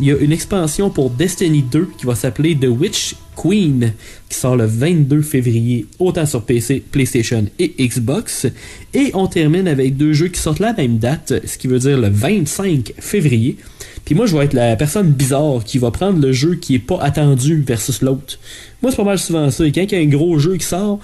Il 0.00 0.06
y 0.06 0.10
a 0.10 0.16
une 0.16 0.32
expansion 0.32 0.90
pour 0.90 1.10
Destiny 1.10 1.62
2 1.62 1.90
qui 1.96 2.04
va 2.04 2.16
s'appeler 2.16 2.56
The 2.56 2.66
Witch 2.66 3.14
Queen 3.40 3.92
qui 4.28 4.36
sort 4.36 4.56
le 4.56 4.66
22 4.66 5.22
février 5.22 5.86
autant 5.98 6.26
sur 6.26 6.42
PC, 6.42 6.82
PlayStation 6.90 7.46
et 7.58 7.74
Xbox. 7.78 8.46
Et 8.92 9.10
on 9.14 9.26
termine 9.26 9.66
avec 9.66 9.96
deux 9.96 10.12
jeux 10.12 10.28
qui 10.28 10.40
sortent 10.40 10.58
la 10.58 10.74
même 10.74 10.98
date, 10.98 11.32
ce 11.46 11.56
qui 11.56 11.66
veut 11.66 11.78
dire 11.78 11.98
le 11.98 12.08
25 12.08 12.92
février. 12.98 13.56
Puis 14.04 14.14
moi, 14.14 14.26
je 14.26 14.36
vais 14.36 14.44
être 14.44 14.52
la 14.52 14.76
personne 14.76 15.10
bizarre 15.10 15.64
qui 15.64 15.78
va 15.78 15.90
prendre 15.90 16.20
le 16.20 16.32
jeu 16.32 16.56
qui 16.56 16.74
est 16.74 16.80
pas 16.80 16.98
attendu 17.00 17.62
versus 17.66 18.02
l'autre. 18.02 18.38
Moi, 18.82 18.90
c'est 18.90 18.96
pas 18.96 19.04
mal 19.04 19.18
souvent 19.18 19.50
ça. 19.50 19.64
Quand 19.64 19.82
il 19.82 19.92
y 19.92 19.94
a 19.94 19.98
un 19.98 20.06
gros 20.06 20.38
jeu 20.38 20.56
qui 20.56 20.66
sort, 20.66 20.98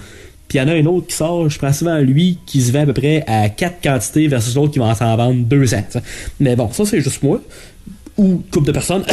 puis 0.47 0.59
il 0.59 0.61
y 0.61 0.63
en 0.63 0.67
a 0.67 0.73
un 0.73 0.85
autre 0.85 1.07
qui 1.07 1.15
sort, 1.15 1.49
je 1.49 1.57
prends 1.57 1.73
souvent 1.73 1.97
lui 1.99 2.37
qui 2.45 2.61
se 2.61 2.71
vend 2.71 2.81
à 2.81 2.85
peu 2.85 2.93
près 2.93 3.23
à 3.27 3.49
4 3.49 3.81
quantités 3.81 4.27
versus 4.27 4.55
l'autre 4.55 4.73
qui 4.73 4.79
va 4.79 4.93
s'en 4.93 5.15
vendre 5.17 5.43
200. 5.43 5.77
ça. 5.89 6.01
Mais 6.39 6.55
bon, 6.55 6.69
ça 6.71 6.85
c'est 6.85 7.01
juste 7.01 7.23
moi. 7.23 7.41
Ou 8.17 8.41
couple 8.51 8.67
de 8.67 8.71
personnes. 8.71 9.03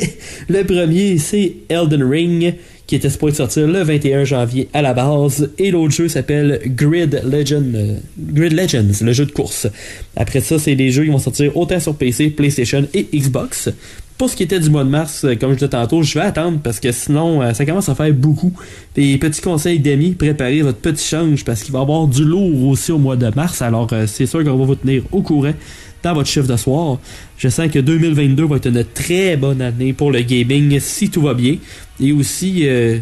le 0.48 0.62
premier, 0.64 1.18
c'est 1.18 1.56
Elden 1.68 2.02
Ring, 2.02 2.54
qui 2.86 2.96
était 2.96 3.10
supposé 3.10 3.36
sortir 3.36 3.66
le 3.66 3.82
21 3.82 4.24
janvier 4.24 4.68
à 4.72 4.82
la 4.82 4.94
base. 4.94 5.50
Et 5.58 5.70
l'autre 5.70 5.94
jeu 5.94 6.08
s'appelle 6.08 6.60
Grid 6.66 7.14
euh, 7.24 7.94
Grid 8.18 8.52
Legends, 8.52 9.04
le 9.04 9.12
jeu 9.12 9.26
de 9.26 9.32
course. 9.32 9.66
Après 10.16 10.40
ça, 10.40 10.58
c'est 10.58 10.74
des 10.74 10.90
jeux 10.90 11.04
qui 11.04 11.10
vont 11.10 11.18
sortir 11.18 11.56
autant 11.56 11.80
sur 11.80 11.94
PC, 11.94 12.30
PlayStation 12.30 12.86
et 12.92 13.08
Xbox. 13.14 13.70
Pour 14.16 14.30
ce 14.30 14.36
qui 14.36 14.44
était 14.44 14.60
du 14.60 14.70
mois 14.70 14.84
de 14.84 14.90
mars, 14.90 15.24
euh, 15.24 15.34
comme 15.34 15.50
je 15.50 15.56
disais 15.56 15.68
tantôt, 15.68 16.02
je 16.02 16.14
vais 16.14 16.24
attendre 16.24 16.58
parce 16.62 16.78
que 16.78 16.92
sinon, 16.92 17.42
euh, 17.42 17.52
ça 17.52 17.64
commence 17.64 17.88
à 17.88 17.94
faire 17.94 18.12
beaucoup. 18.12 18.52
Des 18.94 19.18
petits 19.18 19.40
conseils 19.40 19.80
d'amis, 19.80 20.12
préparez 20.12 20.62
votre 20.62 20.78
petit 20.78 21.04
change 21.04 21.44
parce 21.44 21.62
qu'il 21.62 21.72
va 21.72 21.80
y 21.80 21.82
avoir 21.82 22.06
du 22.06 22.24
lourd 22.24 22.68
aussi 22.68 22.92
au 22.92 22.98
mois 22.98 23.16
de 23.16 23.30
mars. 23.34 23.62
Alors, 23.62 23.90
c'est 24.06 24.26
sûr 24.26 24.44
qu'on 24.44 24.56
va 24.56 24.64
vous 24.64 24.76
tenir 24.76 25.02
au 25.10 25.22
courant 25.22 25.54
dans 26.04 26.14
votre 26.14 26.28
chiffre 26.28 26.46
de 26.46 26.56
soir. 26.56 26.98
Je 27.38 27.48
sens 27.48 27.70
que 27.70 27.78
2022 27.78 28.44
va 28.44 28.56
être 28.56 28.66
une 28.66 28.84
très 28.84 29.36
bonne 29.36 29.60
année 29.60 29.92
pour 29.92 30.12
le 30.12 30.20
gaming 30.20 30.78
si 30.78 31.10
tout 31.10 31.22
va 31.22 31.34
bien. 31.34 31.56
Et 32.00 32.12
aussi, 32.12 32.68
euh, 32.68 32.98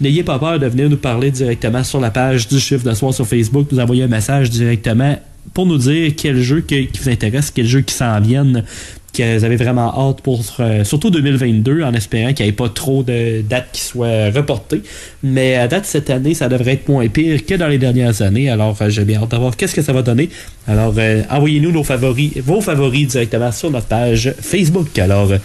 n'ayez 0.00 0.24
pas 0.24 0.38
peur 0.38 0.58
de 0.58 0.66
venir 0.66 0.88
nous 0.88 0.96
parler 0.96 1.30
directement 1.30 1.84
sur 1.84 2.00
la 2.00 2.10
page 2.10 2.48
du 2.48 2.58
chiffre 2.58 2.84
de 2.84 2.94
soir 2.94 3.14
sur 3.14 3.26
Facebook, 3.26 3.68
nous 3.70 3.78
envoyer 3.78 4.04
un 4.04 4.08
message 4.08 4.50
directement 4.50 5.18
pour 5.54 5.66
nous 5.66 5.78
dire 5.78 6.12
quel 6.16 6.40
jeu 6.40 6.62
qui 6.62 6.88
vous 7.00 7.08
intéresse, 7.08 7.50
quel 7.50 7.66
jeu 7.66 7.82
qui 7.82 7.94
s'en 7.94 8.20
viennent, 8.20 8.64
que 9.16 9.38
vous 9.38 9.44
avez 9.44 9.56
vraiment 9.56 10.08
hâte 10.08 10.20
pour 10.20 10.42
euh, 10.60 10.84
surtout 10.84 11.10
2022 11.10 11.82
en 11.82 11.94
espérant 11.94 12.32
qu'il 12.32 12.44
n'y 12.44 12.50
ait 12.50 12.54
pas 12.54 12.68
trop 12.68 13.02
de 13.02 13.42
dates 13.42 13.68
qui 13.72 13.80
soient 13.80 14.30
reportées. 14.30 14.82
Mais 15.22 15.56
à 15.56 15.68
date 15.68 15.86
cette 15.86 16.10
année, 16.10 16.34
ça 16.34 16.48
devrait 16.48 16.74
être 16.74 16.88
moins 16.88 17.08
pire 17.08 17.44
que 17.44 17.54
dans 17.54 17.68
les 17.68 17.78
dernières 17.78 18.22
années. 18.22 18.50
Alors 18.50 18.76
euh, 18.80 18.88
j'ai 18.90 19.04
bien 19.04 19.22
hâte 19.22 19.30
de 19.30 19.36
voir 19.36 19.56
qu'est-ce 19.56 19.74
que 19.74 19.82
ça 19.82 19.92
va 19.92 20.02
donner. 20.02 20.28
Alors 20.66 20.94
euh, 20.98 21.22
envoyez-nous 21.30 21.72
nos 21.72 21.84
favoris, 21.84 22.32
vos 22.38 22.60
favoris 22.60 23.08
directement 23.08 23.52
sur 23.52 23.70
notre 23.70 23.86
page 23.86 24.34
Facebook. 24.40 24.98
Alors 24.98 25.32
euh, 25.32 25.38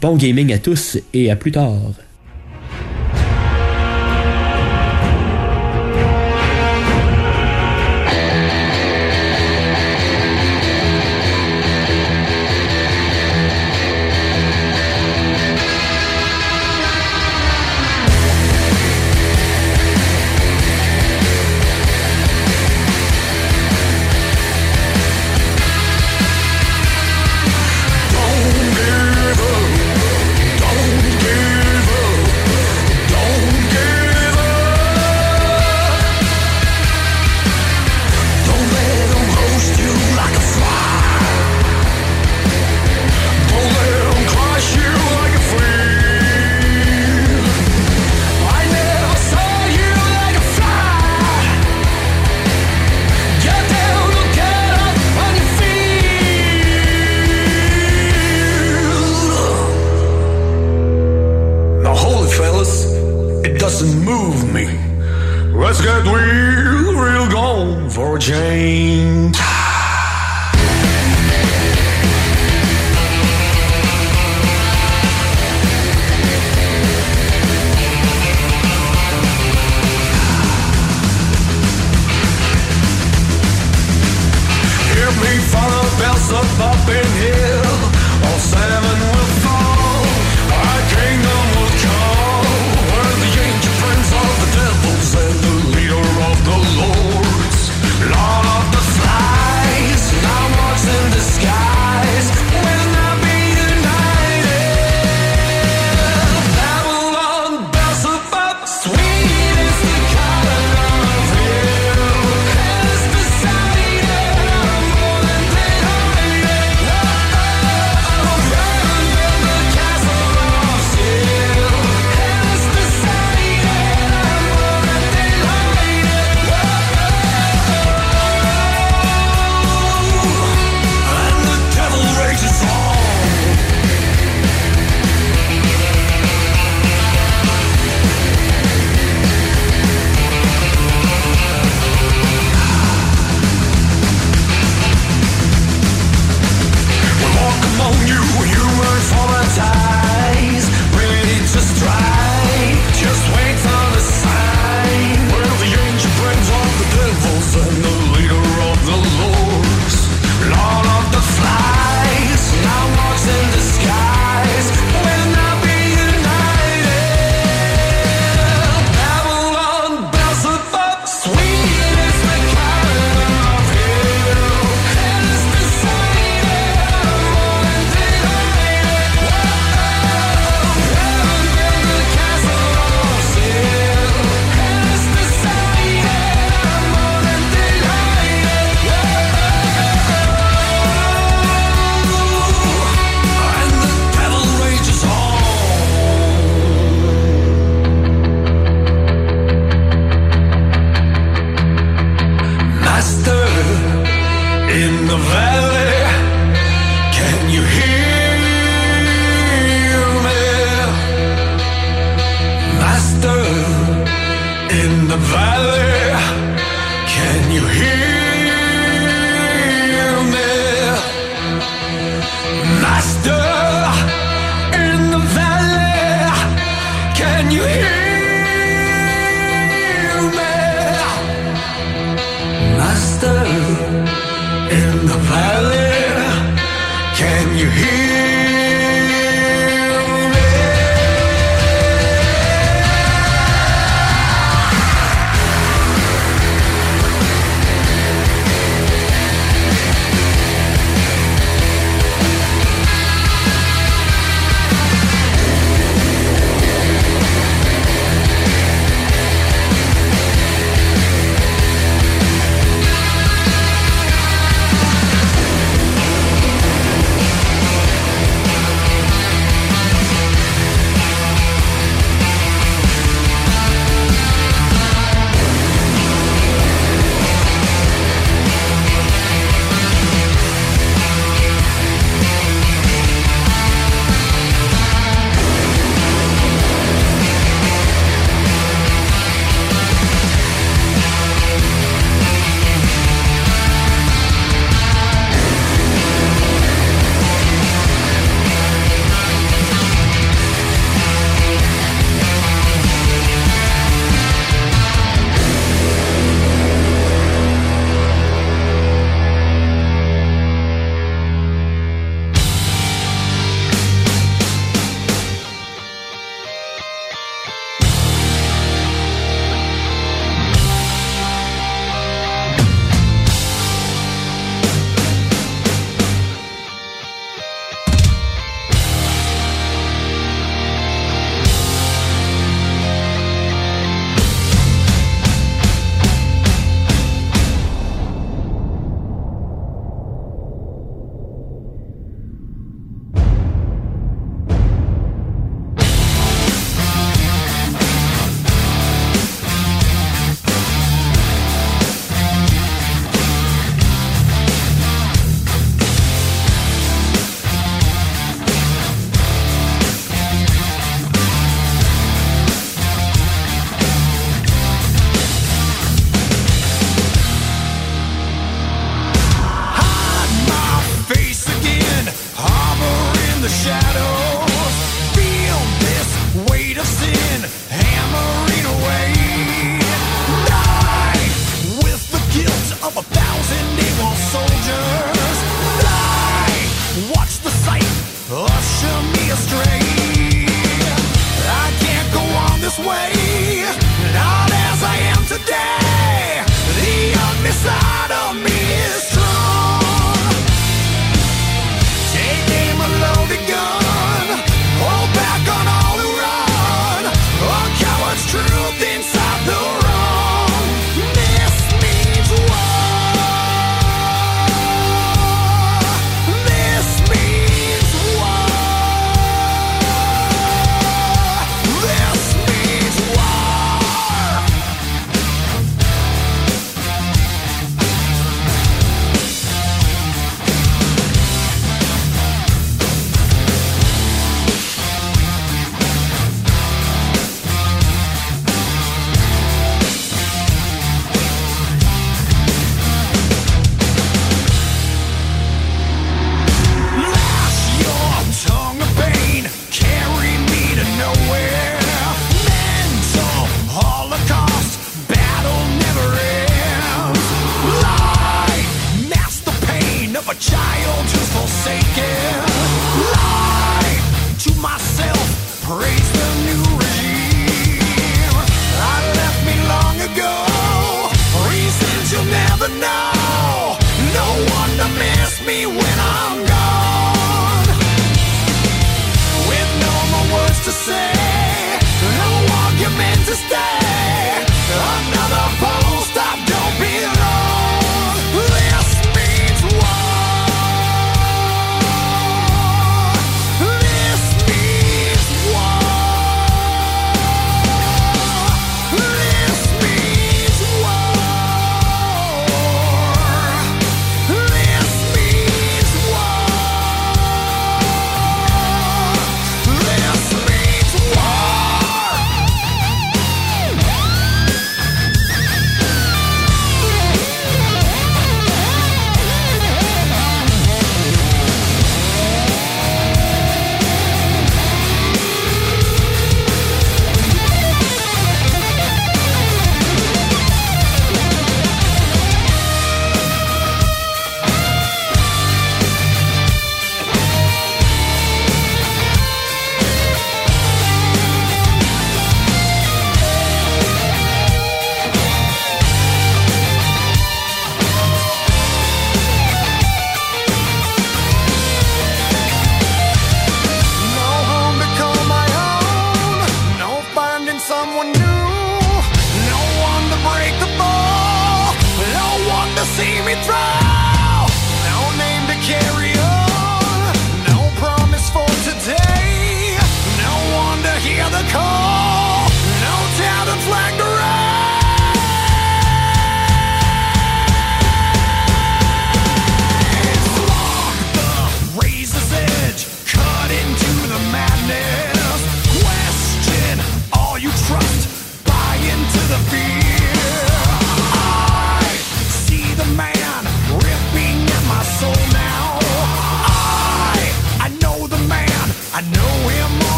bon 0.00 0.16
gaming 0.16 0.52
à 0.52 0.58
tous 0.58 0.98
et 1.12 1.30
à 1.30 1.36
plus 1.36 1.52
tard. 1.52 2.03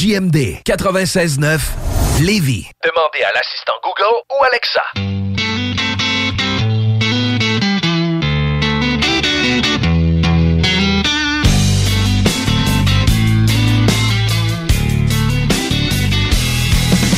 CJMD 0.00 0.62
96.9 0.64 1.60
Lévis. 2.22 2.70
Demandez 2.82 3.22
à 3.22 3.32
l'assistant 3.34 3.74
Google 3.82 4.22
ou 4.32 4.44
Alexa. 4.44 4.80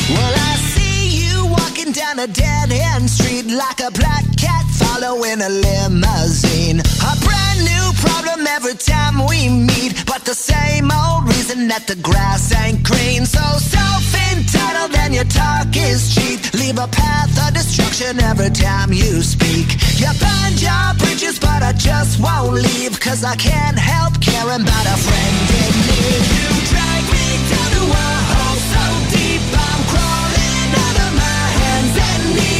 Well, 0.09 0.33
I 0.35 0.55
see 0.75 1.23
you 1.23 1.45
walking 1.45 1.93
down 1.93 2.19
a 2.19 2.27
dead 2.27 2.73
end 2.73 3.09
street 3.09 3.45
like 3.45 3.79
a 3.79 3.91
black 3.91 4.13
cat 4.13 4.22
following 4.81 5.41
a 5.41 5.49
limousine. 5.49 6.79
A 6.79 7.13
brand 7.25 7.59
new 7.63 7.85
problem 8.01 8.47
every 8.47 8.75
time 8.75 9.25
we 9.27 9.49
meet, 9.49 10.03
but 10.05 10.25
the 10.25 10.33
same 10.33 10.91
old 10.91 11.27
reason 11.27 11.67
that 11.67 11.87
the 11.87 11.95
grass 11.95 12.53
ain't 12.63 12.83
green. 12.83 13.25
So 13.25 13.43
self 13.57 14.05
entitled 14.33 14.95
and 15.03 15.13
your 15.13 15.25
talk 15.25 15.67
is 15.75 16.13
cheap. 16.15 16.39
Leave 16.53 16.79
a 16.79 16.87
path 16.87 17.31
of 17.47 17.53
destruction 17.53 18.19
every 18.21 18.49
time 18.49 18.91
you 18.93 19.21
speak. 19.21 19.67
You 20.01 20.09
burn 20.19 20.51
your 20.57 20.85
bridges, 20.97 21.39
but 21.39 21.61
I 21.63 21.73
just 21.73 22.19
won't 22.19 22.53
leave, 22.53 22.99
cause 22.99 23.23
I 23.23 23.35
can't 23.35 23.77
help 23.77 24.19
caring 24.21 24.63
about 24.67 24.85
a 24.95 24.97
friend 25.05 25.37
in 25.63 25.73
need. 25.87 26.21
You 26.37 26.49
drag 26.71 27.03
me 27.13 27.25
down 27.49 27.69
to 27.77 27.83
a 28.05 28.09
hole 28.31 28.59
so 28.73 28.83
deep, 29.13 29.43
I'm 29.67 29.81
crawling 29.91 30.69
out 30.85 30.97
of 31.05 31.11
my 31.21 31.41
hands 31.59 31.95
and 32.09 32.23
knees. 32.35 32.52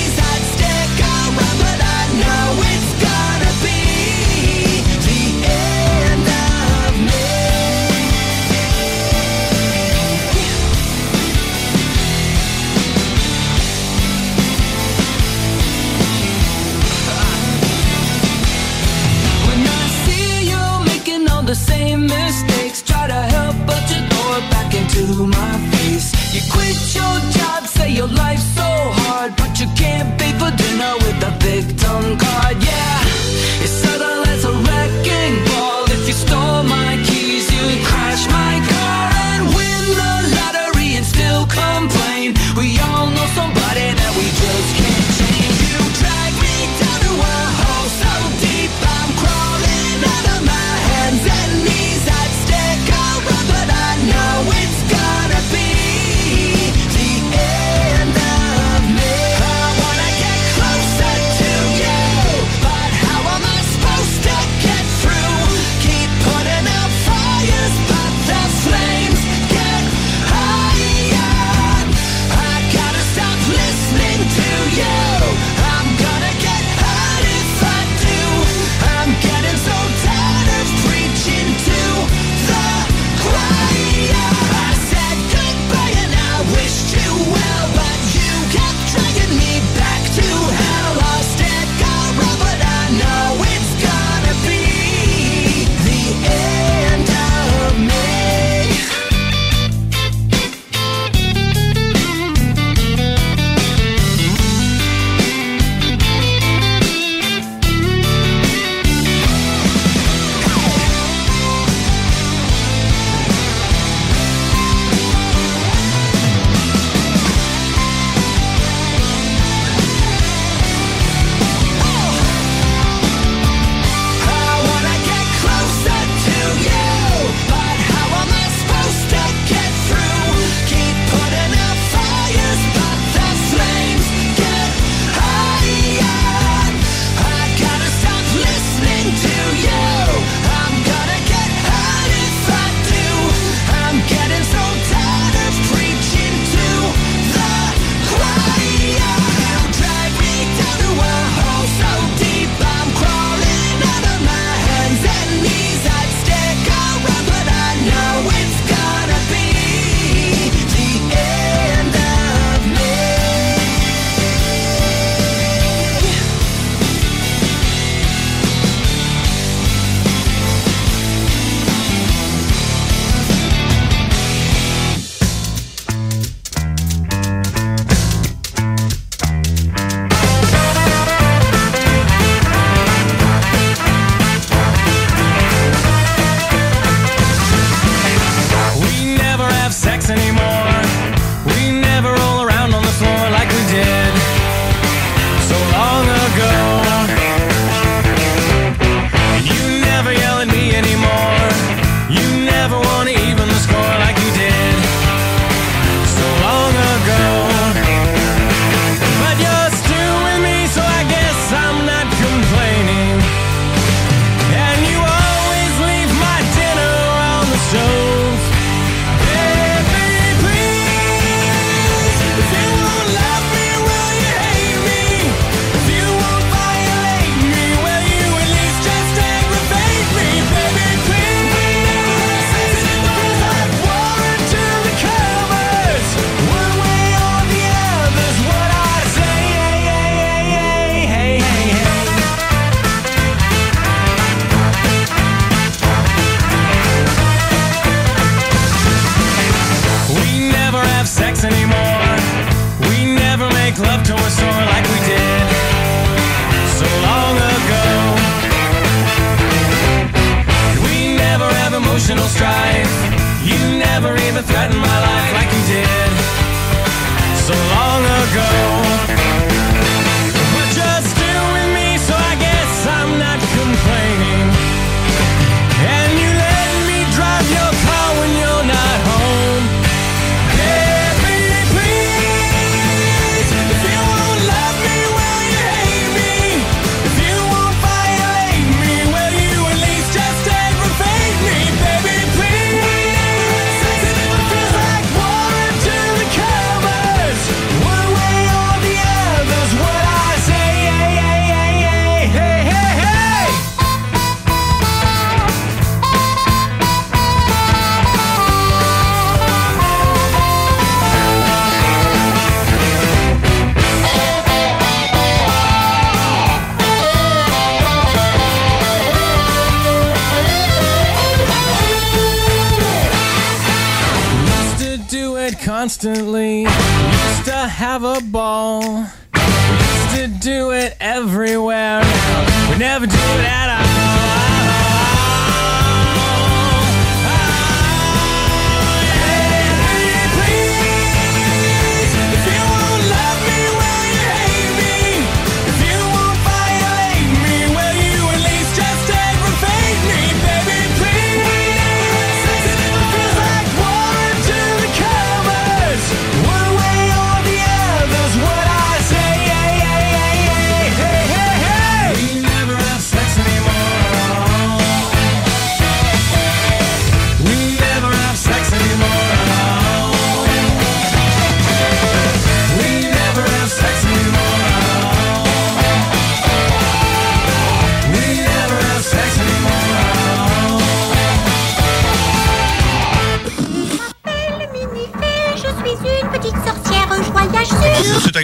Mistakes, 22.07 22.81
try 22.81 23.07
to 23.07 23.21
help, 23.35 23.55
but 23.65 23.81
you 23.91 23.99
throw 24.09 24.38
it 24.39 24.45
back 24.51 24.73
into 24.73 25.25
my 25.27 25.53
face. 25.71 26.07
You 26.34 26.41
quit 26.51 26.77
your 26.95 27.15
job, 27.38 27.67
say 27.67 27.89
your 27.91 28.07
life's 28.07 28.47
so 28.55 28.69
hard, 29.03 29.35
but 29.35 29.59
you 29.59 29.67
can't 29.75 30.09
pay 30.19 30.31
for 30.39 30.51
dinner 30.55 30.93
with 31.03 31.30
a 31.30 31.34
victim 31.39 32.17
card. 32.17 32.57
Yeah, 32.63 32.93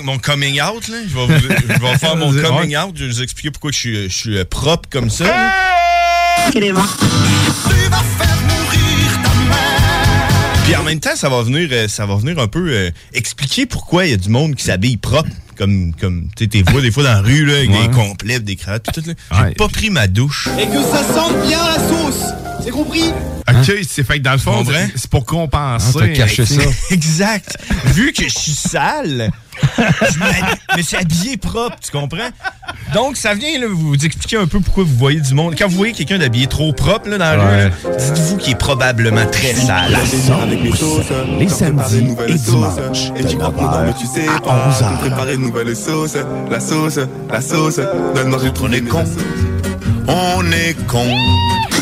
mon 0.10 0.18
coming 0.20 0.60
out, 0.62 0.88
là. 0.88 0.98
Je 1.08 1.16
vais, 1.16 1.26
vous- 1.26 1.56
je 1.70 1.80
vais 1.82 1.98
faire 1.98 2.16
mon 2.16 2.32
coming 2.42 2.76
out. 2.78 2.92
Je 2.96 3.06
vais 3.06 3.12
vous 3.12 3.22
expliquer 3.22 3.52
pourquoi 3.52 3.72
je 3.72 3.78
suis, 3.78 4.10
je 4.10 4.16
suis 4.16 4.38
euh, 4.38 4.46
propre 4.46 4.90
comme 4.90 5.10
ça. 5.10 5.26
Puis 10.64 10.76
en 10.76 10.84
même 10.84 11.00
temps, 11.00 11.16
ça 11.16 11.30
va 11.30 11.42
venir, 11.42 11.68
euh, 11.72 11.88
ça 11.88 12.06
va 12.06 12.16
venir 12.16 12.38
un 12.40 12.48
peu 12.48 12.70
euh, 12.72 12.92
expliquer 13.14 13.66
pourquoi 13.66 14.06
il 14.06 14.12
y 14.12 14.14
a 14.14 14.18
du 14.18 14.30
monde 14.30 14.56
qui 14.56 14.64
s'habille 14.66 14.98
propre. 14.98 15.30
Comme, 15.58 15.94
comme 16.00 16.28
tu 16.38 16.46
sais, 16.46 16.50
t'es 16.50 16.62
vois 16.72 16.80
des 16.82 16.90
fois 16.92 17.04
dans 17.04 17.12
la 17.12 17.22
rue, 17.22 17.44
là, 17.46 17.56
avec 17.58 17.70
Ouais. 17.70 17.88
des 17.88 17.94
complets, 17.94 18.40
des 18.40 18.56
cravates, 18.56 18.84
tout, 18.94 19.02
tout, 19.02 19.10
là. 19.10 19.48
J'ai 19.50 19.56
pas 19.56 19.68
pris 19.68 19.90
ma 19.90 20.08
douche. 20.08 20.48
Et 20.58 20.66
que 20.68 20.82
ça 20.82 21.04
sente 21.04 21.46
bien 21.48 21.60
la 21.62 21.76
sauce. 21.90 22.24
C'est 22.70 22.76
compris? 22.76 23.12
Ok, 23.50 23.74
c'est 23.88 24.04
fait 24.06 24.20
que 24.20 24.24
dans 24.24 24.34
le 24.34 24.38
fond, 24.38 24.64
c'est- 24.96 25.08
pour 25.10 25.26
compenser. 25.26 25.88
Ah, 25.96 26.00
t'as 26.02 26.08
caché 26.10 26.46
ça. 26.46 26.62
Exact. 26.92 27.58
Vu 27.86 28.14
que 28.14 28.26
je 28.26 28.30
suis 28.38 28.52
sale, 28.52 29.32
je 29.76 30.78
me 30.78 30.82
suis 30.84 30.96
habillé 30.96 31.38
propre, 31.38 31.76
tu 31.84 31.90
comprends? 31.92 32.30
Donc, 32.94 33.18
ça 33.18 33.34
vient 33.34 33.60
là, 33.60 33.66
vous 33.68 33.96
expliquer 33.96 34.38
un 34.38 34.46
peu 34.46 34.60
pourquoi 34.60 34.84
vous 34.84 34.96
voyez 34.96 35.20
du 35.20 35.34
monde. 35.34 35.56
Quand 35.58 35.68
vous 35.68 35.78
voyez 35.78 35.94
quelqu'un 35.94 36.20
d'habillé 36.20 36.46
trop 36.46 36.72
propre 36.72 37.10
là, 37.10 37.18
dans 37.18 37.38
la 37.38 37.44
Ouais. 37.44 37.64
rue, 37.66 37.72
dites-vous 37.98 38.38
qu'il 38.38 38.52
est 38.54 38.56
probablement 38.56 39.26
très 39.32 39.56
sale. 39.56 39.98
Les 41.40 41.50
samedis 41.50 42.06
et 42.28 42.34
dimanches, 42.36 43.12
tu 44.00 44.06
sais 44.06 44.28
à 44.28 44.40
pas 44.40 44.68
11 44.70 44.84
heures. 44.84 44.92
nous 44.92 44.98
préparer 45.00 45.34
une 45.34 45.42
nouvelle 45.42 45.76
sauce, 45.76 46.16
la 46.52 46.60
sauce, 46.60 47.00
la 47.32 47.42
sauce. 47.42 47.80
Donne-moi, 48.14 48.40
j'ai 48.44 48.54
trouvé 48.54 48.82
con. 48.84 49.04
On 50.08 50.44
est 50.52 50.76
con. 50.86 51.08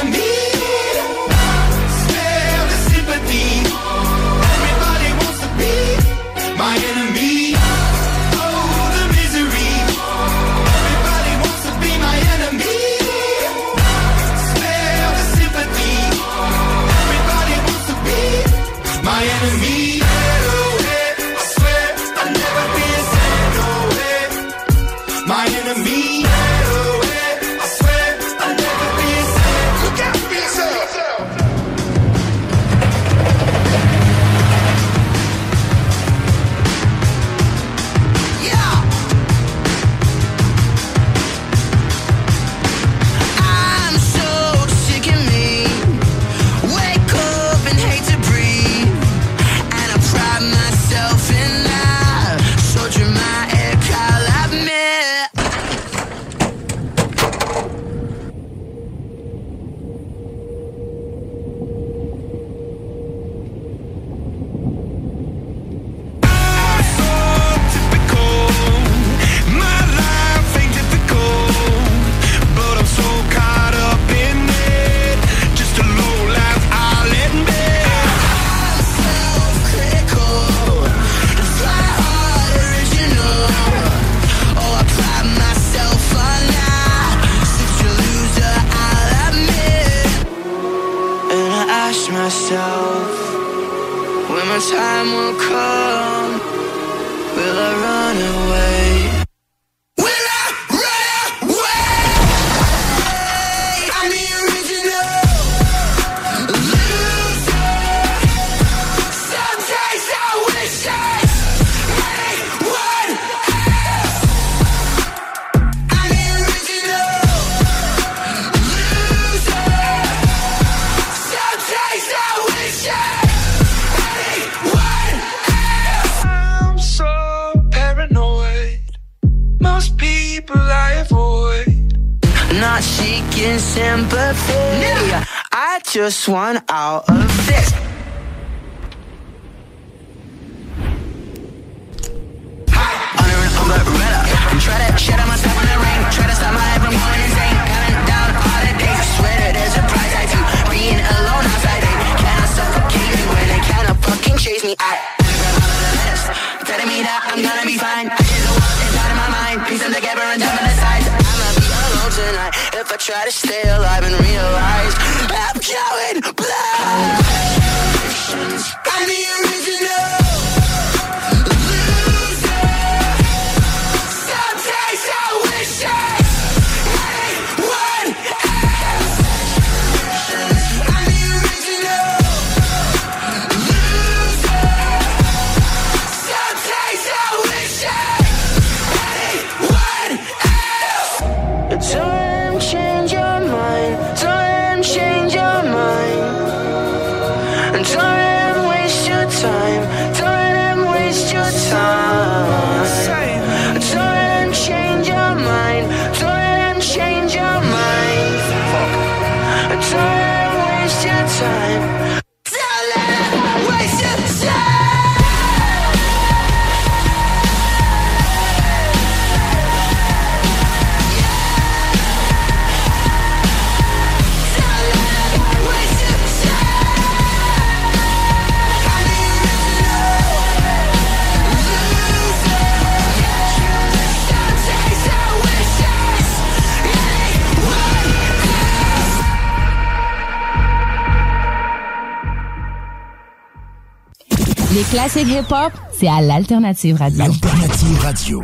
Les 244.91 244.97
classiques 244.97 245.27
hip-hop, 245.29 245.71
c'est 245.93 246.07
à 246.09 246.21
l'Alternative 246.21 246.97
Radio. 246.97 247.23
Alternative 247.23 247.99
Radio. 248.01 248.43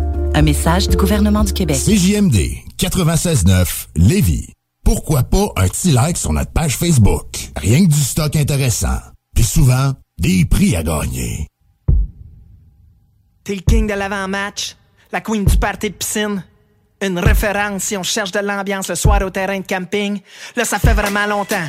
Un 0.33 0.43
message 0.43 0.87
du 0.87 0.95
gouvernement 0.95 1.43
du 1.43 1.51
Québec. 1.51 1.77
CJMD 1.77 2.37
96.9 2.79 3.87
Lévis. 3.97 4.53
Pourquoi 4.83 5.23
pas 5.23 5.51
un 5.57 5.67
petit 5.67 5.91
like 5.91 6.15
sur 6.15 6.31
notre 6.31 6.51
page 6.51 6.77
Facebook? 6.77 7.25
Rien 7.57 7.83
que 7.85 7.89
du 7.89 7.99
stock 7.99 8.35
intéressant. 8.35 8.97
Puis 9.35 9.43
souvent, 9.43 9.93
des 10.17 10.45
prix 10.45 10.75
à 10.75 10.83
gagner. 10.83 11.47
T'es 13.43 13.55
le 13.55 13.61
king 13.61 13.87
de 13.87 13.93
l'avant-match, 13.93 14.77
la 15.11 15.19
queen 15.19 15.43
du 15.43 15.57
party 15.57 15.89
de 15.89 15.95
piscine. 15.95 16.43
Une 17.01 17.19
référence 17.19 17.83
si 17.83 17.97
on 17.97 18.03
cherche 18.03 18.31
de 18.31 18.39
l'ambiance 18.39 18.87
le 18.87 18.95
soir 18.95 19.21
au 19.23 19.29
terrain 19.29 19.59
de 19.59 19.65
camping. 19.65 20.21
Là, 20.55 20.63
ça 20.63 20.79
fait 20.79 20.93
vraiment 20.93 21.25
longtemps 21.25 21.67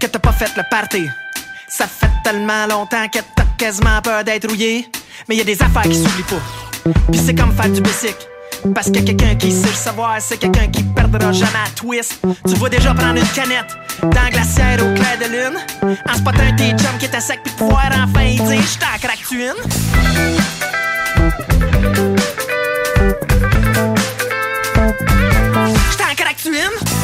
que 0.00 0.06
t'as 0.06 0.18
pas 0.18 0.32
fait 0.32 0.56
le 0.56 0.62
party. 0.70 1.06
Ça 1.68 1.86
fait 1.86 2.10
tellement 2.24 2.66
longtemps 2.66 3.08
que 3.08 3.18
t'as 3.36 3.44
quasiment 3.58 4.00
peur 4.02 4.24
d'être 4.24 4.48
rouillé. 4.48 4.86
Mais 5.28 5.36
y 5.36 5.40
a 5.40 5.44
des 5.44 5.60
affaires 5.62 5.82
qui 5.82 5.94
s'oublient 5.94 6.22
pas. 6.24 6.61
Puis 7.10 7.20
c'est 7.24 7.34
comme 7.34 7.52
faire 7.52 7.70
du 7.70 7.80
basic. 7.80 8.16
Parce 8.74 8.90
que 8.90 9.00
quelqu'un 9.00 9.34
qui 9.34 9.50
sait 9.50 9.68
le 9.68 9.74
savoir, 9.74 10.16
c'est 10.20 10.36
quelqu'un 10.38 10.68
qui 10.68 10.82
perdra 10.84 11.32
jamais 11.32 11.50
à 11.66 11.70
twist. 11.74 12.20
Tu 12.46 12.54
vois 12.54 12.68
déjà 12.68 12.94
prendre 12.94 13.18
une 13.18 13.28
canette 13.28 13.76
dans 14.02 14.22
la 14.22 14.30
glacière 14.30 14.78
au 14.80 14.94
clair 14.94 15.18
de 15.18 15.26
lune. 15.32 15.96
En 16.08 16.14
spotant 16.14 16.56
tes 16.56 16.70
chums 16.70 16.98
qui 16.98 17.06
étaient 17.06 17.20
secs 17.20 17.40
puis 17.42 17.52
pouvoir 17.54 17.90
enfin 17.92 18.22
y 18.22 18.36
dire 18.36 18.62
J't'en 18.62 18.98
craque-tu 19.00 19.42
une? 19.42 19.52
J't'en 25.90 26.14
craque-tu 26.16 26.48
une? 26.48 27.01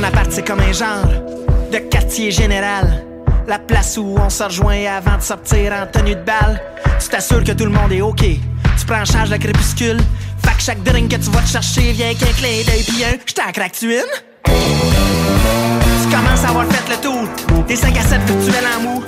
Ton 0.00 0.06
appart, 0.06 0.32
c'est 0.32 0.46
comme 0.46 0.60
un 0.60 0.72
genre 0.72 1.04
de 1.70 1.76
quartier 1.76 2.30
général. 2.30 3.04
La 3.46 3.58
place 3.58 3.98
où 3.98 4.16
on 4.18 4.30
se 4.30 4.42
rejoint 4.42 4.86
avant 4.86 5.18
de 5.18 5.22
sortir 5.22 5.74
en 5.74 5.86
tenue 5.86 6.14
de 6.14 6.22
balle. 6.22 6.58
Tu 6.98 7.08
t'assures 7.10 7.44
que 7.44 7.52
tout 7.52 7.66
le 7.66 7.70
monde 7.70 7.92
est 7.92 8.00
OK. 8.00 8.22
Tu 8.22 8.86
prends 8.86 9.02
en 9.02 9.04
charge 9.04 9.28
le 9.28 9.36
crépuscule. 9.36 9.98
Fait 10.42 10.56
que 10.56 10.62
chaque 10.62 10.82
drink 10.84 11.10
que 11.10 11.16
tu 11.16 11.30
vas 11.30 11.42
te 11.42 11.48
chercher 11.48 11.92
vient 11.92 12.14
qu'un 12.14 12.32
clin 12.32 12.62
d'œil 12.66 12.82
pis 12.82 13.04
un 13.04 13.18
J't'en 13.26 13.52
craque-tu 13.52 13.96
une? 13.96 14.00
Tu 14.46 16.16
commences 16.16 16.44
à 16.44 16.48
avoir 16.48 16.64
fait 16.64 16.90
le 16.90 16.96
tour 17.02 17.64
des 17.68 17.76
5 17.76 17.94
à 17.98 18.00
7 18.00 18.20
virtuels 18.22 18.64
en 18.78 18.82
mou. 18.82 19.04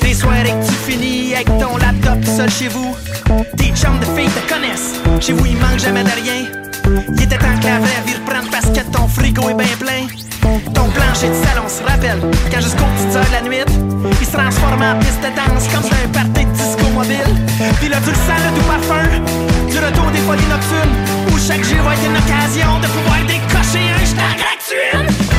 Des 0.00 0.14
soirées 0.14 0.44
que 0.44 0.66
tu 0.66 0.72
finis 0.90 1.34
avec 1.34 1.48
ton 1.48 1.76
laptop 1.76 2.24
seul 2.24 2.50
chez 2.50 2.68
vous. 2.68 2.96
Tes 3.58 3.74
chums 3.74 4.00
de 4.00 4.06
filles 4.18 4.30
te 4.30 4.50
connaissent. 4.50 4.94
Chez 5.20 5.34
vous, 5.34 5.44
il 5.44 5.58
manque 5.58 5.80
jamais 5.80 6.02
de 6.02 6.08
rien. 6.08 6.46
Il 7.14 7.22
était 7.22 7.36
temps 7.36 7.60
que 7.60 7.66
la 7.66 7.78
vraie 7.78 8.02
vie 8.06 8.14
reprenne 8.14 8.48
parce 8.50 8.66
que 8.66 8.80
ton 8.90 9.06
frigo 9.06 9.50
est 9.50 9.54
bien 9.54 9.76
plein. 9.78 10.29
Ton 10.40 10.88
plancher 10.90 11.28
de 11.28 11.34
salon 11.34 11.68
se 11.68 11.82
rappelle 11.82 12.20
quand 12.50 12.60
jusqu'aux 12.60 12.84
petites 12.96 13.16
heures 13.16 13.26
de 13.26 13.32
la 13.32 13.42
nuit, 13.42 13.64
il 14.20 14.26
se 14.26 14.32
transforme 14.32 14.82
en 14.82 14.98
piste 14.98 15.20
de 15.20 15.30
danse 15.36 15.68
comme 15.72 15.82
sur 15.82 15.94
un 15.94 16.08
party 16.08 16.44
de 16.44 16.52
disco 16.52 16.86
mobile. 16.94 17.34
Puis 17.78 17.88
là, 17.88 17.98
tu 18.04 18.10
le 18.10 18.16
le 18.16 18.50
doux 18.56 18.66
parfum 18.66 19.08
du 19.68 19.78
retour 19.78 20.10
des 20.10 20.20
folies 20.20 20.48
nocturnes 20.48 20.96
où 21.32 21.38
chaque 21.38 21.64
jour 21.64 21.82
va 21.84 21.94
être 21.94 22.04
une 22.04 22.16
occasion 22.16 22.78
de 22.80 22.86
pouvoir 22.86 23.18
décocher 23.26 23.90
un 23.92 24.04
j't'en 24.04 24.36
craque-tu 24.36 25.29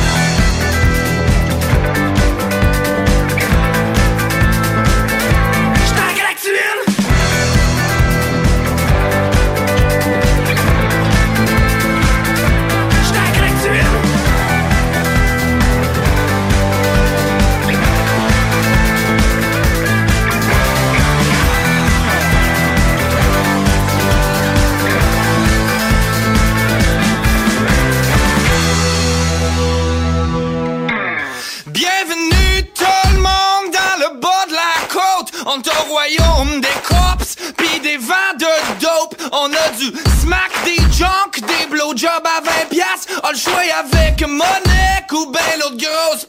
est 35.42 35.68
au 35.68 35.82
royaume 35.88 36.60
des 36.60 36.68
cops 36.84 37.36
pis 37.56 37.80
des 37.80 37.96
vents 37.96 38.34
de 38.38 38.80
dope. 38.80 39.16
On 39.32 39.46
a 39.52 39.68
du 39.78 39.92
smack, 40.20 40.52
des 40.64 40.80
junk, 40.96 41.40
des 41.40 41.66
blowjobs 41.66 42.08
à 42.08 42.40
20 42.40 42.68
piastres. 42.70 43.20
On 43.24 43.30
le 43.30 43.36
choix 43.36 43.62
avec 43.78 44.20
Monique 44.26 45.12
ou 45.12 45.30
ben 45.30 45.40
l'autre 45.60 45.76
grosse. 45.76 46.26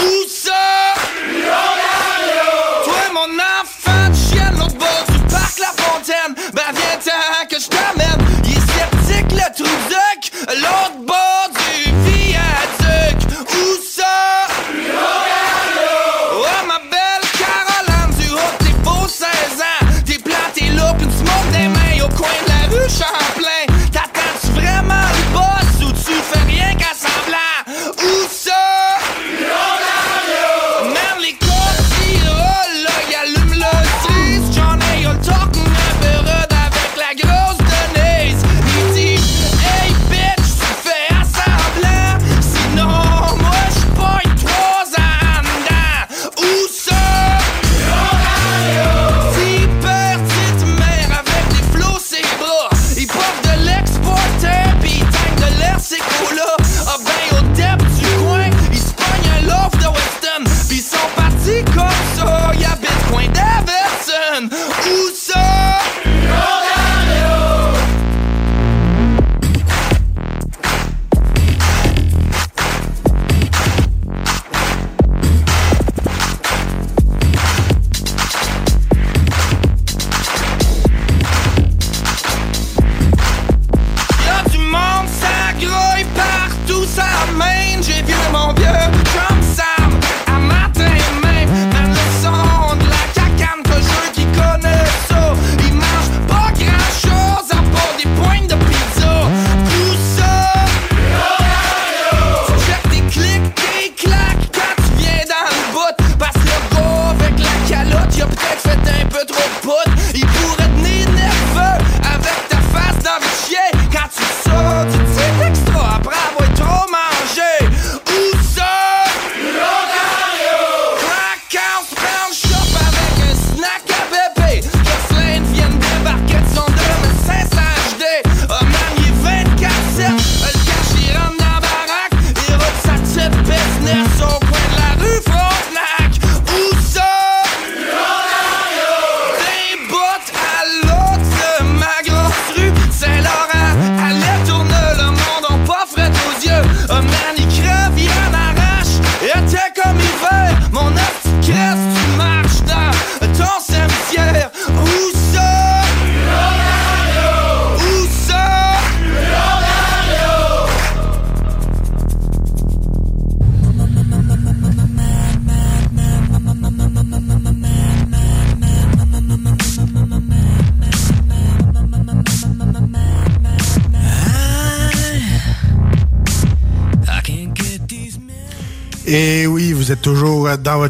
Où 0.00 0.28
ça? 0.28 0.94
Toi 2.84 2.94
mon 3.12 3.38
enfant 3.38 4.08
de 4.10 4.14
chien, 4.14 4.50
l'autre 4.52 4.76
bord 4.76 5.04
du 5.08 5.18
parc 5.32 5.58
La 5.58 5.72
Fontaine. 5.82 6.34
Ben 6.54 6.62
viens-t'en 6.72 7.46
que 7.48 7.60
je 7.60 7.68
t'amène. 7.68 8.18
Il 8.44 8.52
est 8.52 8.60
sceptique 8.60 9.32
le 9.32 9.54
trou 9.54 9.74
duc, 9.88 10.32
l'autre 10.48 10.98
bord 11.06 11.57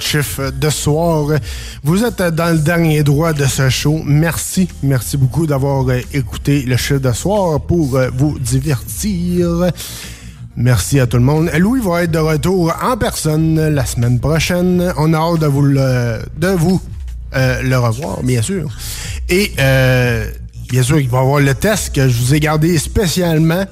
chiffre 0.02 0.50
de 0.50 0.70
soir. 0.70 1.26
Vous 1.82 2.04
êtes 2.04 2.22
dans 2.22 2.52
le 2.52 2.58
dernier 2.58 3.02
droit 3.02 3.32
de 3.32 3.44
ce 3.44 3.68
show. 3.68 4.00
Merci, 4.04 4.68
merci 4.82 5.16
beaucoup 5.16 5.46
d'avoir 5.46 5.88
euh, 5.88 6.00
écouté 6.12 6.62
le 6.62 6.76
chiffre 6.76 7.00
de 7.00 7.12
soir 7.12 7.60
pour 7.60 7.96
euh, 7.96 8.08
vous 8.14 8.38
divertir. 8.38 9.70
Merci 10.56 11.00
à 11.00 11.06
tout 11.06 11.16
le 11.18 11.22
monde. 11.22 11.50
Louis 11.58 11.80
va 11.80 12.02
être 12.02 12.10
de 12.10 12.18
retour 12.18 12.74
en 12.82 12.96
personne 12.96 13.68
la 13.68 13.86
semaine 13.86 14.18
prochaine. 14.18 14.92
On 14.96 15.12
a 15.14 15.18
hâte 15.18 15.40
de 15.40 15.46
vous 15.46 15.62
le, 15.62 16.18
de 16.36 16.48
vous, 16.48 16.80
euh, 17.34 17.62
le 17.62 17.78
revoir, 17.78 18.22
bien 18.22 18.42
sûr. 18.42 18.68
Et 19.28 19.52
bien 20.70 20.82
sûr, 20.82 20.98
il 20.98 21.08
va 21.08 21.18
y 21.18 21.20
avoir 21.20 21.40
le 21.40 21.54
test 21.54 21.94
que 21.94 22.08
je 22.08 22.18
vous 22.18 22.34
ai 22.34 22.40
gardé 22.40 22.76
spécialement 22.78 23.64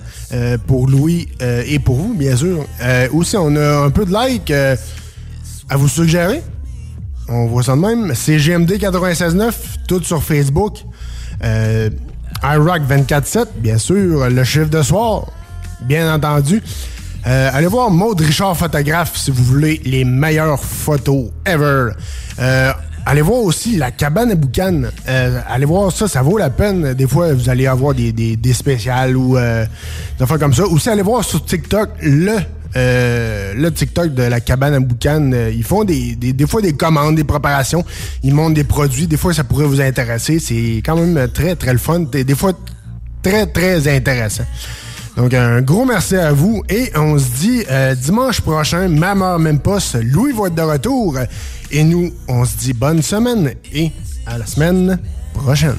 pour 0.66 0.86
Louis 0.86 1.28
et 1.40 1.78
pour 1.78 1.96
vous, 1.96 2.14
bien 2.14 2.36
sûr. 2.36 2.66
Aussi, 3.12 3.36
on 3.36 3.56
a 3.56 3.78
un 3.78 3.90
peu 3.90 4.04
de 4.04 4.12
like 4.12 4.52
à 5.68 5.76
vous 5.76 5.88
suggérer? 5.88 6.43
On 7.28 7.47
voit 7.47 7.62
ça 7.62 7.74
de 7.74 7.80
même. 7.80 8.12
C'est 8.14 8.38
GMD 8.38 8.72
96.9, 8.72 9.52
tout 9.88 10.02
sur 10.02 10.22
Facebook. 10.22 10.78
Euh, 11.44 11.90
iRock 12.43 12.82
24.7, 12.88 13.47
bien 13.56 13.78
sûr. 13.78 14.28
Le 14.28 14.44
chiffre 14.44 14.68
de 14.70 14.82
soir, 14.82 15.26
bien 15.82 16.12
entendu. 16.14 16.62
Euh, 17.26 17.51
allez 17.52 17.66
voir 17.66 17.90
Maud 17.90 18.20
Richard 18.20 18.56
Photographe 18.56 19.16
si 19.16 19.32
vous 19.32 19.43
voulez 19.43 19.80
les 19.84 20.05
meilleures 20.05 20.62
photos 20.62 21.30
ever. 21.44 21.88
Euh, 22.38 22.72
allez 23.05 23.22
voir 23.22 23.40
aussi 23.40 23.76
la 23.76 23.90
cabane 23.90 24.30
à 24.30 24.34
boucan. 24.36 24.82
Euh, 25.09 25.40
allez 25.48 25.64
voir 25.64 25.90
ça, 25.90 26.06
ça 26.06 26.22
vaut 26.22 26.38
la 26.38 26.51
peine. 26.51 26.94
Des 26.94 27.09
fois, 27.09 27.32
vous 27.32 27.48
allez 27.48 27.66
avoir 27.66 27.94
des, 27.94 28.12
des, 28.12 28.36
des 28.36 28.52
spéciales 28.52 29.16
ou 29.16 29.36
euh, 29.36 29.66
des 30.16 30.22
affaires 30.24 30.38
comme 30.38 30.55
ça. 30.55 30.64
Aussi, 30.66 30.88
allez 30.88 31.02
voir 31.02 31.24
sur 31.24 31.44
TikTok 31.44 31.88
le 32.02 32.36
euh, 32.74 33.55
le 33.55 33.72
TikTok 33.72 34.14
de 34.14 34.22
la 34.22 34.40
cabane 34.40 34.74
à 34.74 34.80
boucan. 34.80 35.30
Euh, 35.32 35.52
ils 35.55 35.64
font 35.64 35.84
des, 35.84 36.16
des, 36.16 36.32
des 36.32 36.47
fois 36.47 36.60
des 36.60 36.72
commandes, 36.72 37.16
des 37.16 37.24
préparations. 37.24 37.84
Ils 38.22 38.34
montrent 38.34 38.55
des 38.55 38.64
produits. 38.64 39.06
Des 39.06 39.16
fois, 39.16 39.32
ça 39.32 39.44
pourrait 39.44 39.66
vous 39.66 39.80
intéresser. 39.80 40.38
C'est 40.38 40.82
quand 40.84 40.97
même 40.97 41.28
très, 41.28 41.56
très 41.56 41.72
le 41.72 41.78
fun. 41.78 42.01
Des, 42.01 42.24
des 42.24 42.34
fois, 42.34 42.52
très, 43.22 43.47
très 43.47 43.94
intéressant. 43.94 44.44
Donc, 45.16 45.32
un 45.32 45.62
gros 45.62 45.86
merci 45.86 46.16
à 46.16 46.32
vous. 46.32 46.62
Et 46.68 46.90
on 46.94 47.18
se 47.18 47.28
dit 47.40 47.64
euh, 47.70 47.94
dimanche 47.94 48.40
prochain, 48.40 48.88
même 48.88 49.22
heure, 49.22 49.38
même 49.38 49.60
poste, 49.60 49.97
Louis 50.02 50.32
va 50.32 50.48
être 50.48 50.55
de 50.55 50.62
retour. 50.62 51.18
Et 51.70 51.84
nous, 51.84 52.12
on 52.28 52.44
se 52.44 52.56
dit 52.59 52.72
bonne 52.74 53.02
semaine 53.02 53.52
et 53.72 53.90
à 54.26 54.38
la 54.38 54.47
semaine 54.47 54.98
prochaine. 55.32 55.76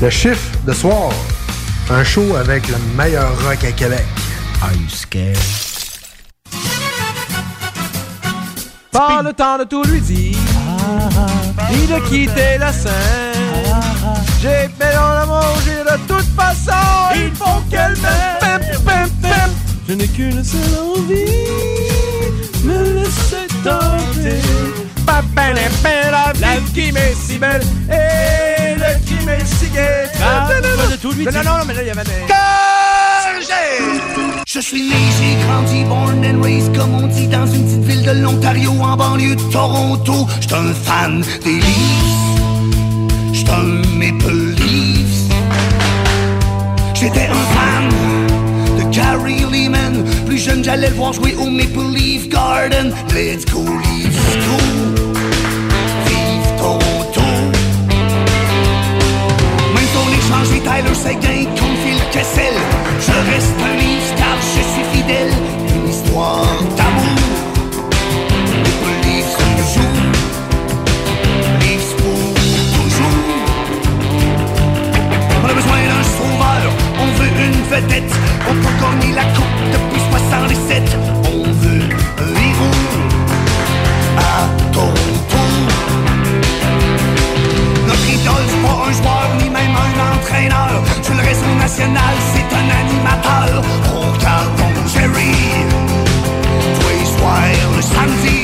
Le 0.00 0.08
chiffre 0.08 0.50
de 0.66 0.72
soir. 0.72 1.10
Un 1.90 2.02
show 2.04 2.34
avec 2.34 2.68
le 2.68 2.76
meilleur 2.96 3.30
rock 3.44 3.62
à 3.64 3.72
Québec. 3.72 4.06
Are 4.62 4.72
you 4.72 4.88
scared? 4.88 5.36
Pas 8.90 9.22
le 9.22 9.32
temps 9.34 9.58
de 9.58 9.64
tout 9.64 9.82
lui 9.84 10.00
dire, 10.00 10.38
ni 11.70 11.86
de 11.86 12.08
quitter 12.08 12.58
la 12.58 12.72
scène. 12.72 12.90
J'ai 14.40 14.68
fait 14.78 14.94
dans 14.94 15.12
la 15.12 15.26
manger 15.26 15.84
de 15.84 15.96
toute 16.08 16.28
façon, 16.34 16.72
il 17.14 17.30
faut 17.34 17.60
qu'elle 17.70 17.96
m'aime. 17.98 18.30
Je 19.86 19.94
n'ai 19.94 20.08
qu'une 20.08 20.42
seule 20.42 20.60
envie, 20.96 21.24
me 22.64 23.00
laisser 23.00 23.46
tenter. 23.62 24.40
Pa, 25.04 25.22
la, 25.36 25.68
pa, 25.82 26.32
la 26.40 26.60
vie 26.60 26.72
qui 26.72 26.92
m'est 26.92 27.14
si 27.14 27.38
belle 27.38 27.62
et 27.90 28.59
Ah, 30.22 30.48
Non, 30.48 30.54
non, 30.56 30.76
pas 30.76 30.84
non, 30.84 30.90
de 30.90 30.96
tout 30.96 31.12
lui 31.12 31.24
non, 31.24 31.30
dire. 31.30 31.44
non, 31.44 31.58
non, 31.58 31.64
mais 31.66 31.74
là, 31.74 31.82
il 31.82 31.88
y 31.88 31.90
avait 31.90 32.04
des... 32.04 32.10
Je 34.46 34.58
suis 34.58 34.88
né, 34.88 34.96
j'ai 35.18 35.46
grandi, 35.46 35.84
born 35.84 36.24
and 36.26 36.42
raised, 36.42 36.76
comme 36.76 36.94
on 36.94 37.06
dit, 37.06 37.28
dans 37.28 37.46
une 37.46 37.64
petite 37.64 37.84
ville 37.84 38.02
de 38.02 38.10
l'Ontario, 38.20 38.72
en 38.72 38.96
banlieue 38.96 39.36
de 39.36 39.42
Toronto. 39.52 40.26
J'suis 40.40 40.54
un 40.54 40.74
fan 40.74 41.24
des 41.44 41.52
Leafs, 41.52 43.32
j'suis 43.32 43.46
un 43.48 43.80
Maple 43.96 44.54
Leafs. 44.56 45.30
J'étais 46.94 47.28
un 47.28 47.44
fan 47.54 48.76
de 48.78 48.82
Gary 48.94 49.44
Lehman. 49.50 50.04
Plus 50.26 50.38
jeune, 50.38 50.64
j'allais 50.64 50.88
le 50.90 50.96
voir 50.96 51.12
jouer 51.12 51.34
au 51.38 51.46
Maple 51.48 51.94
Leaf 51.94 52.28
Garden. 52.28 52.92
Let's 53.14 53.44
go, 53.46 53.62
Leafs, 53.62 54.36
go! 54.96 54.99
Échangeait 60.60 60.82
Tyler 60.82 60.94
Seguin 60.94 61.44
contre 61.50 61.76
Phil 61.84 62.00
Kessel, 62.12 62.54
je 63.00 63.32
reste 63.32 63.54
un 63.62 63.76
Leafs 63.76 64.14
car 64.16 64.36
je 64.40 64.62
suis 64.62 64.84
fidèle. 64.98 65.32
Une 65.74 65.88
histoire 65.88 66.46
d'amour. 66.76 67.18
Jour, 69.74 69.84
Leafs 71.60 71.94
pour 71.96 72.34
toujours. 72.74 73.20
On 75.42 75.48
a 75.48 75.54
besoin 75.54 75.78
d'un 75.90 76.04
sauveur, 76.18 76.72
on 76.98 77.06
veut 77.18 77.32
une 77.44 77.60
vedette. 77.70 78.14
On 78.48 78.54
peut 78.54 78.76
gagner 78.80 79.14
la 79.14 79.24
coupe 79.24 79.60
depuis 79.72 80.02
77. 80.10 80.82
On 81.26 81.42
veut 81.44 81.84
un 82.18 82.32
héros 82.34 82.76
à 84.18 84.72
Toronto. 84.72 85.09
Idole, 88.14 88.46
c'est 88.48 88.62
pas 88.62 88.78
un 88.88 88.92
joueur 88.92 89.28
ni 89.40 89.48
même 89.50 89.74
un 89.86 89.94
entraîneur. 90.14 90.82
Sur 91.02 91.14
le 91.14 91.22
réseau 91.22 91.52
national, 91.58 92.14
c'est 92.32 92.50
un 92.60 92.66
animateur. 92.82 93.62
Regarde 93.92 94.50
ton 94.58 94.86
Jerry, 94.92 95.34
tous 96.74 96.88
les 96.98 97.06
soirs 97.14 97.70
le 97.76 97.82
samedi. 97.82 98.40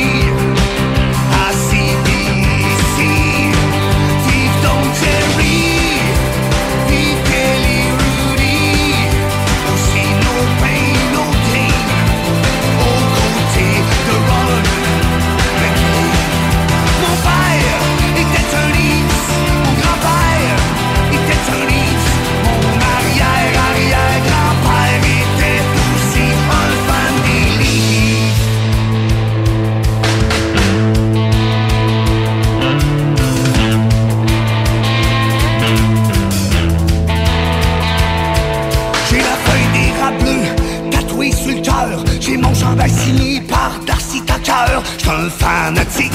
fanatique. 45.30 46.12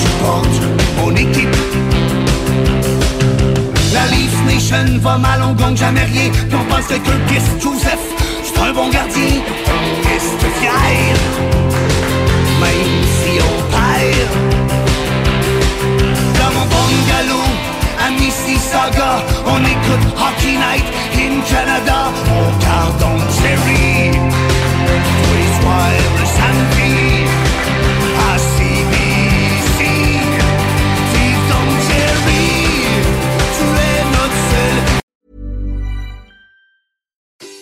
Je 0.00 0.08
porte 0.22 0.62
mon 0.98 1.14
équipe. 1.14 1.56
La 3.92 4.06
Leaf 4.06 4.34
Nation 4.46 4.98
va 5.00 5.18
mal, 5.18 5.40
on 5.42 5.52
gagne 5.52 5.76
jamais 5.76 6.04
rien. 6.04 6.30
Puis 6.30 6.58
on 6.60 6.64
pense 6.64 6.86
que 6.86 6.94
Curtis 6.94 7.44
Joseph, 7.60 8.04
c'est 8.44 8.58
un 8.60 8.72
bon 8.72 8.88
gardien. 8.90 9.42
On 9.66 10.08
reste 10.08 10.44
fier, 10.60 11.16
même 12.60 13.02
si 13.18 13.38
on 13.50 13.56
perd. 13.72 14.32
Dans 16.38 16.52
mon 16.56 16.66
bungalow, 16.72 17.46
à 18.04 18.10
Mississauga, 18.10 19.22
on 19.46 19.60
écoute 19.60 20.06
Hockey 20.16 20.56
Night 20.56 20.86
in 21.16 21.40
Canada. 21.48 22.12
On 22.28 22.64
garde 22.64 23.02
on 23.02 23.18
Jerry, 23.42 24.10
tous 24.86 25.34
les 25.38 25.50
soirs 25.60 26.02
le 26.18 26.26
samedi. 26.26 27.21